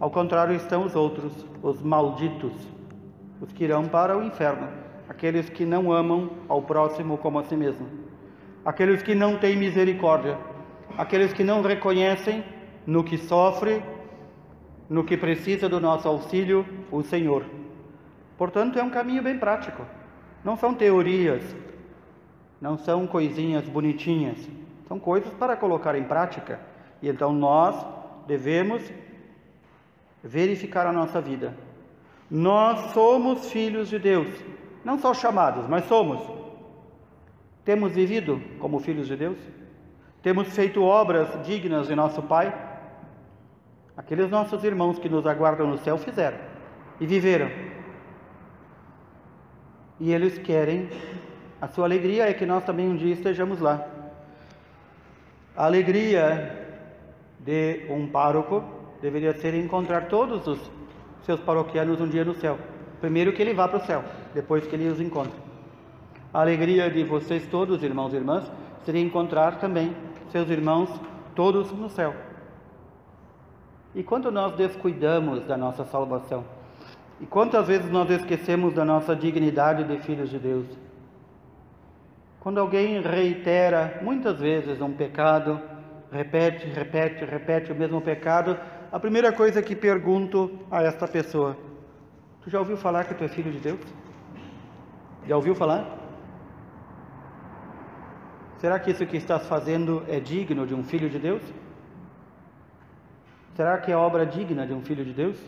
Ao 0.00 0.10
contrário 0.10 0.54
estão 0.54 0.84
os 0.84 0.94
outros, 0.94 1.46
os 1.62 1.82
malditos, 1.82 2.54
os 3.40 3.52
que 3.52 3.64
irão 3.64 3.84
para 3.84 4.16
o 4.16 4.22
inferno 4.22 4.86
aqueles 5.08 5.48
que 5.48 5.64
não 5.64 5.92
amam 5.92 6.30
ao 6.48 6.62
próximo 6.62 7.16
como 7.18 7.38
a 7.38 7.44
si 7.44 7.56
mesmo, 7.56 7.86
aqueles 8.64 9.02
que 9.02 9.14
não 9.14 9.38
têm 9.38 9.56
misericórdia, 9.56 10.38
aqueles 10.98 11.32
que 11.32 11.44
não 11.44 11.62
reconhecem 11.62 12.44
no 12.86 13.04
que 13.04 13.16
sofre, 13.16 13.82
no 14.88 15.04
que 15.04 15.16
precisa 15.16 15.68
do 15.68 15.80
nosso 15.80 16.06
auxílio, 16.06 16.66
o 16.90 17.02
Senhor. 17.02 17.44
Portanto, 18.38 18.78
é 18.78 18.82
um 18.82 18.90
caminho 18.90 19.22
bem 19.22 19.38
prático. 19.38 19.84
Não 20.44 20.56
são 20.56 20.74
teorias, 20.74 21.42
não 22.60 22.78
são 22.78 23.06
coisinhas 23.06 23.68
bonitinhas, 23.68 24.38
são 24.86 24.98
coisas 24.98 25.32
para 25.34 25.56
colocar 25.56 25.96
em 25.96 26.04
prática. 26.04 26.60
E 27.02 27.08
então 27.08 27.32
nós 27.32 27.74
devemos 28.26 28.82
verificar 30.22 30.86
a 30.86 30.92
nossa 30.92 31.20
vida. 31.20 31.54
Nós 32.30 32.92
somos 32.92 33.50
filhos 33.50 33.88
de 33.88 33.98
Deus. 33.98 34.28
Não 34.84 34.98
só 34.98 35.12
chamados, 35.14 35.66
mas 35.68 35.84
somos. 35.86 36.20
Temos 37.64 37.92
vivido 37.92 38.40
como 38.60 38.78
filhos 38.78 39.08
de 39.08 39.16
Deus? 39.16 39.38
Temos 40.22 40.48
feito 40.48 40.82
obras 40.82 41.28
dignas 41.44 41.88
de 41.88 41.94
nosso 41.94 42.22
Pai? 42.22 42.52
Aqueles 43.96 44.28
nossos 44.28 44.62
irmãos 44.62 44.98
que 44.98 45.08
nos 45.08 45.26
aguardam 45.26 45.66
no 45.66 45.78
céu 45.78 45.96
fizeram 45.96 46.36
e 47.00 47.06
viveram. 47.06 47.50
E 49.98 50.12
eles 50.12 50.36
querem, 50.38 50.90
a 51.60 51.68
sua 51.68 51.86
alegria 51.86 52.28
é 52.28 52.34
que 52.34 52.44
nós 52.44 52.64
também 52.64 52.88
um 52.88 52.96
dia 52.96 53.14
estejamos 53.14 53.60
lá. 53.60 53.86
A 55.56 55.64
alegria 55.64 56.84
de 57.40 57.86
um 57.88 58.06
pároco 58.06 58.62
deveria 59.00 59.32
ser 59.32 59.54
encontrar 59.54 60.08
todos 60.08 60.46
os 60.46 60.70
seus 61.22 61.40
paroquianos 61.40 61.98
um 62.00 62.08
dia 62.08 62.24
no 62.24 62.34
céu. 62.34 62.58
Primeiro 63.00 63.32
que 63.32 63.40
ele 63.40 63.54
vá 63.54 63.66
para 63.66 63.78
o 63.78 63.86
céu, 63.86 64.04
depois 64.34 64.66
que 64.66 64.74
ele 64.74 64.88
os 64.88 65.00
encontre. 65.00 65.40
A 66.34 66.40
alegria 66.42 66.90
de 66.90 67.02
vocês 67.04 67.46
todos, 67.46 67.82
irmãos 67.82 68.12
e 68.12 68.16
irmãs, 68.16 68.50
seria 68.84 69.00
encontrar 69.00 69.58
também 69.58 69.96
seus 70.30 70.50
irmãos 70.50 70.90
todos 71.34 71.72
no 71.72 71.88
céu. 71.88 72.25
E 73.96 74.02
quando 74.02 74.30
nós 74.30 74.54
descuidamos 74.54 75.46
da 75.46 75.56
nossa 75.56 75.82
salvação? 75.86 76.44
E 77.18 77.24
quantas 77.24 77.66
vezes 77.66 77.90
nós 77.90 78.10
esquecemos 78.10 78.74
da 78.74 78.84
nossa 78.84 79.16
dignidade 79.16 79.84
de 79.84 79.98
filhos 80.00 80.28
de 80.28 80.38
Deus? 80.38 80.66
Quando 82.38 82.60
alguém 82.60 83.00
reitera 83.00 83.98
muitas 84.02 84.38
vezes 84.38 84.82
um 84.82 84.92
pecado, 84.92 85.58
repete, 86.12 86.66
repete, 86.66 87.24
repete 87.24 87.72
o 87.72 87.74
mesmo 87.74 88.02
pecado, 88.02 88.58
a 88.92 89.00
primeira 89.00 89.32
coisa 89.32 89.62
que 89.62 89.74
pergunto 89.74 90.58
a 90.70 90.82
esta 90.82 91.08
pessoa: 91.08 91.56
Tu 92.42 92.50
já 92.50 92.58
ouviu 92.58 92.76
falar 92.76 93.04
que 93.04 93.14
tu 93.14 93.24
é 93.24 93.28
filho 93.28 93.50
de 93.50 93.60
Deus? 93.60 93.80
Já 95.26 95.36
ouviu 95.36 95.54
falar? 95.54 95.96
Será 98.58 98.78
que 98.78 98.90
isso 98.90 99.06
que 99.06 99.16
estás 99.16 99.48
fazendo 99.48 100.04
é 100.06 100.20
digno 100.20 100.66
de 100.66 100.74
um 100.74 100.84
filho 100.84 101.08
de 101.08 101.18
Deus? 101.18 101.40
Será 103.56 103.78
que 103.78 103.90
é 103.90 103.96
obra 103.96 104.26
digna 104.26 104.66
de 104.66 104.74
um 104.74 104.82
filho 104.82 105.04
de 105.04 105.12
Deus? 105.12 105.38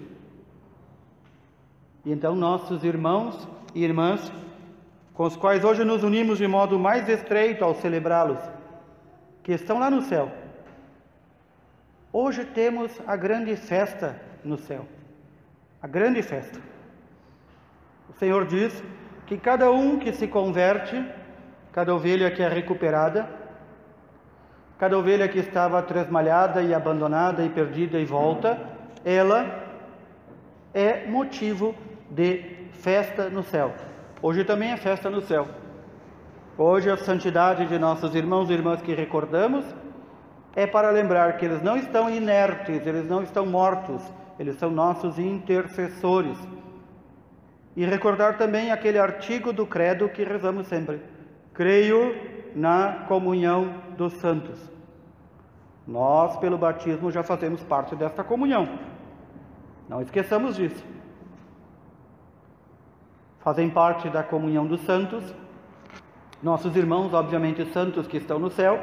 E 2.04 2.10
então 2.10 2.34
nossos 2.34 2.82
irmãos 2.82 3.46
e 3.74 3.84
irmãs, 3.84 4.32
com 5.12 5.24
os 5.24 5.36
quais 5.36 5.62
hoje 5.62 5.84
nos 5.84 6.02
unimos 6.02 6.38
de 6.38 6.48
modo 6.48 6.78
mais 6.78 7.08
estreito 7.08 7.62
ao 7.62 7.74
celebrá-los, 7.74 8.38
que 9.42 9.52
estão 9.52 9.78
lá 9.78 9.90
no 9.90 10.00
céu. 10.02 10.32
Hoje 12.10 12.46
temos 12.46 12.98
a 13.06 13.14
grande 13.14 13.54
festa 13.56 14.20
no 14.42 14.56
céu. 14.56 14.86
A 15.82 15.86
grande 15.86 16.22
festa. 16.22 16.58
O 18.08 18.14
Senhor 18.14 18.46
diz 18.46 18.82
que 19.26 19.36
cada 19.36 19.70
um 19.70 19.98
que 19.98 20.12
se 20.12 20.26
converte 20.26 21.04
cada 21.78 21.94
ovelha 21.94 22.28
que 22.28 22.42
é 22.42 22.48
recuperada, 22.48 23.28
cada 24.78 24.96
ovelha 24.96 25.28
que 25.28 25.38
estava 25.38 25.82
tresmalhada 25.82 26.62
e 26.62 26.72
abandonada 26.72 27.44
e 27.44 27.48
perdida 27.48 27.98
e 27.98 28.04
volta, 28.04 28.58
ela 29.04 29.64
é 30.72 31.06
motivo 31.06 31.74
de 32.10 32.44
festa 32.72 33.28
no 33.28 33.42
céu. 33.42 33.74
Hoje 34.22 34.44
também 34.44 34.70
é 34.70 34.76
festa 34.76 35.10
no 35.10 35.20
céu. 35.20 35.48
Hoje 36.56 36.90
a 36.90 36.96
santidade 36.96 37.66
de 37.66 37.78
nossos 37.78 38.14
irmãos 38.14 38.50
e 38.50 38.52
irmãs 38.52 38.80
que 38.80 38.94
recordamos 38.94 39.64
é 40.54 40.66
para 40.66 40.90
lembrar 40.90 41.36
que 41.36 41.44
eles 41.44 41.62
não 41.62 41.76
estão 41.76 42.08
inertes, 42.08 42.86
eles 42.86 43.06
não 43.08 43.22
estão 43.22 43.44
mortos, 43.46 44.02
eles 44.38 44.56
são 44.58 44.70
nossos 44.70 45.18
intercessores. 45.18 46.38
E 47.76 47.84
recordar 47.84 48.36
também 48.38 48.72
aquele 48.72 48.98
artigo 48.98 49.52
do 49.52 49.66
credo 49.66 50.08
que 50.08 50.24
rezamos 50.24 50.66
sempre 50.66 51.00
Creio 51.58 52.14
na 52.54 53.04
comunhão 53.08 53.74
dos 53.96 54.12
santos. 54.14 54.58
Nós, 55.86 56.36
pelo 56.36 56.58
batismo, 56.58 57.10
já 57.10 57.22
fazemos 57.22 57.62
parte 57.62 57.96
desta 57.96 58.22
comunhão. 58.22 58.68
Não 59.88 60.02
esqueçamos 60.02 60.56
disso. 60.56 60.84
Fazem 63.40 63.70
parte 63.70 64.10
da 64.10 64.22
comunhão 64.22 64.66
dos 64.66 64.82
santos, 64.82 65.24
nossos 66.42 66.76
irmãos, 66.76 67.14
obviamente, 67.14 67.64
santos 67.72 68.06
que 68.06 68.18
estão 68.18 68.38
no 68.38 68.50
céu, 68.50 68.78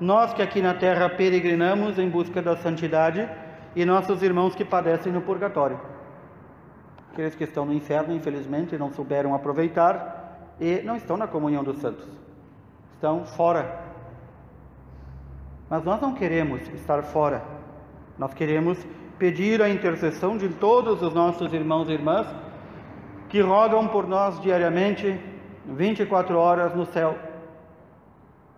nós 0.00 0.32
que 0.32 0.42
aqui 0.42 0.60
na 0.60 0.74
terra 0.74 1.08
peregrinamos 1.08 1.98
em 1.98 2.08
busca 2.08 2.42
da 2.42 2.56
santidade 2.56 3.28
e 3.76 3.84
nossos 3.84 4.22
irmãos 4.22 4.54
que 4.54 4.64
padecem 4.64 5.12
no 5.12 5.20
purgatório. 5.20 5.78
Aqueles 7.12 7.34
que 7.34 7.44
estão 7.44 7.64
no 7.64 7.72
inferno, 7.72 8.14
infelizmente, 8.14 8.76
não 8.78 8.90
souberam 8.90 9.34
aproveitar 9.34 10.54
e 10.60 10.82
não 10.82 10.96
estão 10.96 11.16
na 11.16 11.26
comunhão 11.26 11.62
dos 11.62 11.78
santos, 11.78 12.06
estão 13.00 13.24
fora. 13.24 13.80
Mas 15.70 15.82
nós 15.82 15.98
não 16.02 16.12
queremos 16.12 16.60
estar 16.74 17.02
fora, 17.02 17.42
nós 18.18 18.34
queremos 18.34 18.78
pedir 19.18 19.62
a 19.62 19.70
intercessão 19.70 20.36
de 20.36 20.50
todos 20.50 21.00
os 21.00 21.14
nossos 21.14 21.50
irmãos 21.54 21.88
e 21.88 21.92
irmãs 21.92 22.26
que 23.30 23.40
rogam 23.40 23.88
por 23.88 24.06
nós 24.06 24.38
diariamente, 24.42 25.18
24 25.64 26.36
horas 26.36 26.74
no 26.74 26.84
céu. 26.84 27.16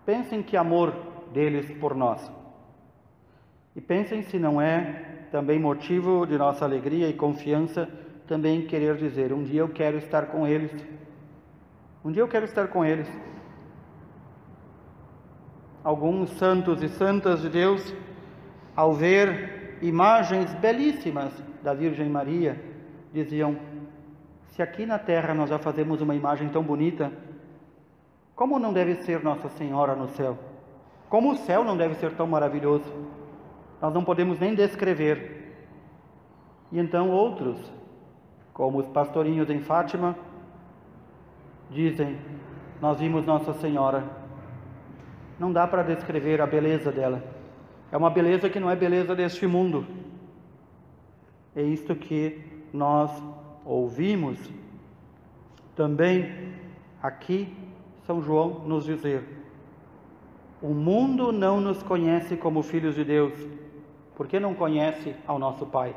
Pensem 0.05 0.43
que 0.43 0.57
amor 0.57 0.93
deles 1.31 1.71
por 1.77 1.95
nós. 1.95 2.29
E 3.73 3.79
pensem 3.79 4.23
se 4.23 4.37
não 4.37 4.59
é 4.59 5.27
também 5.31 5.57
motivo 5.57 6.25
de 6.25 6.37
nossa 6.37 6.65
alegria 6.65 7.07
e 7.07 7.13
confiança 7.13 7.87
também 8.27 8.67
querer 8.67 8.97
dizer: 8.97 9.31
um 9.31 9.43
dia 9.43 9.61
eu 9.61 9.69
quero 9.69 9.97
estar 9.97 10.25
com 10.25 10.45
eles. 10.45 10.71
Um 12.03 12.11
dia 12.11 12.21
eu 12.21 12.27
quero 12.27 12.43
estar 12.43 12.67
com 12.67 12.83
eles. 12.83 13.07
Alguns 15.83 16.29
santos 16.37 16.81
e 16.81 16.87
santas 16.87 17.41
de 17.41 17.49
Deus, 17.49 17.93
ao 18.75 18.93
ver 18.93 19.77
imagens 19.81 20.53
belíssimas 20.55 21.33
da 21.61 21.73
Virgem 21.73 22.09
Maria, 22.09 22.57
diziam: 23.11 23.57
se 24.51 24.61
aqui 24.61 24.85
na 24.85 24.97
terra 24.97 25.33
nós 25.33 25.49
já 25.49 25.59
fazemos 25.59 25.99
uma 25.99 26.15
imagem 26.15 26.47
tão 26.47 26.63
bonita, 26.63 27.11
como 28.35 28.59
não 28.59 28.71
deve 28.71 28.95
ser 28.97 29.21
Nossa 29.23 29.49
Senhora 29.49 29.95
no 29.95 30.07
céu? 30.09 30.37
Como 31.09 31.31
o 31.31 31.37
céu 31.37 31.63
não 31.63 31.75
deve 31.75 31.95
ser 31.95 32.13
tão 32.15 32.27
maravilhoso? 32.27 32.91
Nós 33.81 33.93
não 33.93 34.03
podemos 34.03 34.39
nem 34.39 34.55
descrever. 34.55 35.65
E 36.71 36.79
então 36.79 37.09
outros, 37.09 37.57
como 38.53 38.79
os 38.79 38.87
pastorinhos 38.87 39.49
em 39.49 39.59
Fátima, 39.59 40.15
dizem: 41.69 42.17
Nós 42.79 42.99
vimos 42.99 43.25
Nossa 43.25 43.53
Senhora. 43.53 44.22
Não 45.43 45.51
dá 45.51 45.67
para 45.67 45.83
descrever 45.83 46.39
a 46.39 46.47
beleza 46.47 46.89
dela. 46.89 47.21
É 47.91 47.97
uma 47.97 48.09
beleza 48.09 48.49
que 48.49 48.61
não 48.61 48.69
é 48.69 48.77
beleza 48.77 49.13
deste 49.13 49.45
mundo. 49.45 49.85
É 51.53 51.61
isto 51.61 51.93
que 51.97 52.41
nós 52.71 53.11
ouvimos 53.65 54.39
também 55.75 56.53
aqui 57.01 57.53
São 58.07 58.21
João 58.21 58.61
nos 58.65 58.85
dizer. 58.85 59.21
O 60.61 60.69
mundo 60.69 61.33
não 61.33 61.59
nos 61.59 61.83
conhece 61.83 62.37
como 62.37 62.63
filhos 62.63 62.95
de 62.95 63.03
Deus, 63.03 63.33
porque 64.15 64.39
não 64.39 64.53
conhece 64.53 65.13
ao 65.27 65.37
nosso 65.37 65.65
Pai. 65.65 65.93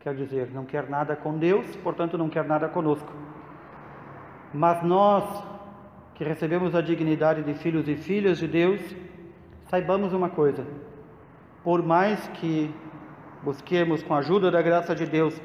Quer 0.00 0.14
dizer, 0.14 0.50
não 0.52 0.66
quer 0.66 0.86
nada 0.86 1.16
com 1.16 1.38
Deus, 1.38 1.64
portanto 1.76 2.18
não 2.18 2.28
quer 2.28 2.44
nada 2.44 2.68
conosco. 2.68 3.10
Mas 4.52 4.82
nós, 4.82 5.24
que 6.20 6.24
recebemos 6.24 6.74
a 6.74 6.82
dignidade 6.82 7.42
de 7.42 7.54
filhos 7.54 7.88
e 7.88 7.96
filhas 7.96 8.36
de 8.36 8.46
Deus, 8.46 8.78
saibamos 9.70 10.12
uma 10.12 10.28
coisa: 10.28 10.66
por 11.64 11.82
mais 11.82 12.28
que 12.34 12.70
busquemos, 13.42 14.02
com 14.02 14.12
a 14.12 14.18
ajuda 14.18 14.50
da 14.50 14.60
graça 14.60 14.94
de 14.94 15.06
Deus, 15.06 15.40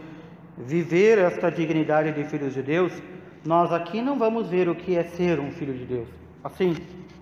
viver 0.58 1.18
esta 1.18 1.50
dignidade 1.50 2.12
de 2.12 2.26
filhos 2.26 2.54
de 2.54 2.62
Deus, 2.62 2.92
nós 3.46 3.72
aqui 3.72 4.02
não 4.02 4.20
vamos 4.20 4.50
ver 4.50 4.68
o 4.68 4.76
que 4.76 4.98
é 4.98 5.04
ser 5.04 5.40
um 5.40 5.50
filho 5.50 5.74
de 5.74 5.86
Deus, 5.86 6.10
assim, 6.44 6.76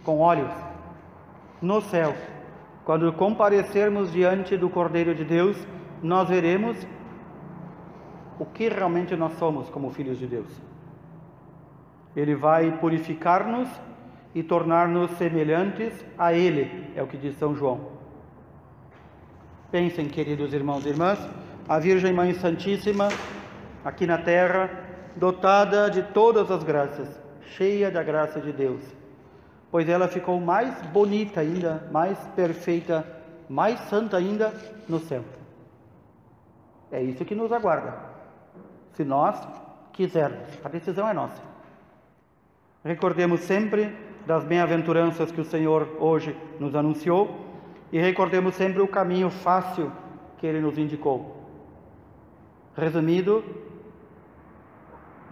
com 0.03 0.17
olhos. 0.17 0.51
No 1.61 1.79
céu, 1.79 2.15
quando 2.83 3.13
comparecermos 3.13 4.11
diante 4.11 4.57
do 4.57 4.67
Cordeiro 4.67 5.13
de 5.13 5.23
Deus, 5.23 5.55
nós 6.01 6.27
veremos 6.27 6.75
o 8.39 8.47
que 8.47 8.67
realmente 8.67 9.15
nós 9.15 9.33
somos 9.33 9.69
como 9.69 9.91
filhos 9.91 10.17
de 10.17 10.25
Deus. 10.25 10.72
Ele 12.15 12.35
vai 12.35 12.71
purificar-nos 12.77 13.69
e 14.35 14.41
tornar-nos 14.43 15.11
semelhantes 15.11 15.93
a 16.17 16.33
Ele, 16.33 16.91
é 16.95 17.01
o 17.01 17.07
que 17.07 17.17
diz 17.17 17.37
São 17.37 17.55
João. 17.55 17.91
Pensem, 19.71 20.07
queridos 20.07 20.53
irmãos 20.53 20.85
e 20.85 20.89
irmãs, 20.89 21.19
a 21.67 21.79
Virgem 21.79 22.13
Mãe 22.13 22.33
Santíssima, 22.33 23.09
aqui 23.83 24.05
na 24.05 24.17
terra, 24.17 24.69
dotada 25.15 25.89
de 25.89 26.03
todas 26.03 26.49
as 26.51 26.63
graças, 26.63 27.09
cheia 27.41 27.89
da 27.89 28.03
graça 28.03 28.39
de 28.39 28.51
Deus, 28.51 28.81
pois 29.71 29.87
ela 29.87 30.07
ficou 30.07 30.39
mais 30.39 30.81
bonita 30.87 31.41
ainda, 31.41 31.87
mais 31.91 32.17
perfeita, 32.35 33.05
mais 33.49 33.79
santa 33.81 34.17
ainda 34.17 34.53
no 34.87 34.99
céu. 34.99 35.23
É 36.91 37.01
isso 37.01 37.25
que 37.25 37.35
nos 37.35 37.51
aguarda, 37.51 37.95
se 38.93 39.03
nós 39.03 39.39
quisermos, 39.91 40.47
a 40.63 40.69
decisão 40.69 41.07
é 41.07 41.13
nossa. 41.13 41.52
Recordemos 42.83 43.39
sempre 43.39 43.95
das 44.25 44.43
bem-aventuranças 44.43 45.31
que 45.31 45.39
o 45.39 45.45
Senhor 45.45 45.87
hoje 45.99 46.35
nos 46.59 46.75
anunciou 46.75 47.33
e 47.93 47.99
recordemos 47.99 48.55
sempre 48.55 48.81
o 48.81 48.87
caminho 48.87 49.29
fácil 49.29 49.89
que 50.37 50.45
ele 50.45 50.59
nos 50.59 50.77
indicou. 50.77 51.37
Resumido 52.75 53.41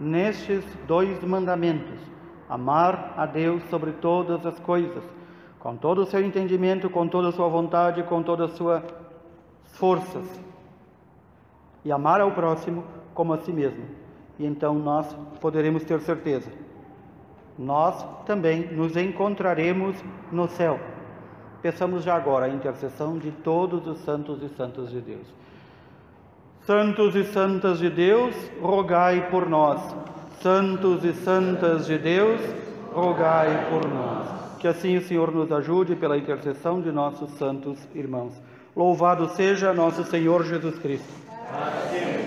nestes 0.00 0.64
dois 0.86 1.22
mandamentos: 1.22 2.00
amar 2.48 3.12
a 3.18 3.26
Deus 3.26 3.62
sobre 3.64 3.92
todas 3.92 4.46
as 4.46 4.58
coisas, 4.58 5.04
com 5.58 5.76
todo 5.76 6.02
o 6.02 6.06
seu 6.06 6.24
entendimento, 6.24 6.88
com 6.88 7.06
toda 7.06 7.28
a 7.28 7.32
sua 7.32 7.48
vontade, 7.48 8.02
com 8.04 8.22
todas 8.22 8.52
as 8.52 8.56
suas 8.56 8.82
forças, 9.74 10.40
e 11.84 11.92
amar 11.92 12.22
ao 12.22 12.32
próximo 12.32 12.82
como 13.12 13.34
a 13.34 13.38
si 13.38 13.52
mesmo. 13.52 13.84
E 14.38 14.46
então 14.46 14.74
nós 14.74 15.14
poderemos 15.38 15.84
ter 15.84 16.00
certeza 16.00 16.61
nós 17.58 18.04
também 18.26 18.72
nos 18.72 18.96
encontraremos 18.96 19.96
no 20.30 20.48
céu. 20.48 20.78
Peçamos 21.62 22.02
já 22.02 22.16
agora 22.16 22.46
a 22.46 22.48
intercessão 22.48 23.18
de 23.18 23.30
todos 23.30 23.86
os 23.86 23.98
santos 24.04 24.42
e 24.42 24.48
santas 24.56 24.90
de 24.90 25.00
Deus. 25.00 25.26
Santos 26.66 27.14
e 27.14 27.24
santas 27.24 27.78
de 27.78 27.90
Deus, 27.90 28.34
rogai 28.60 29.28
por 29.30 29.48
nós. 29.48 29.80
Santos 30.40 31.04
e 31.04 31.12
santas 31.12 31.86
de 31.86 31.98
Deus, 31.98 32.40
rogai 32.92 33.68
por 33.70 33.88
nós. 33.88 34.28
Que 34.58 34.68
assim 34.68 34.96
o 34.96 35.02
Senhor 35.02 35.32
nos 35.32 35.50
ajude 35.52 35.94
pela 35.96 36.16
intercessão 36.18 36.80
de 36.80 36.90
nossos 36.90 37.30
santos 37.32 37.78
irmãos. 37.94 38.32
Louvado 38.74 39.28
seja 39.30 39.72
nosso 39.72 40.04
Senhor 40.04 40.44
Jesus 40.44 40.78
Cristo. 40.78 41.12
Amém. 41.50 42.21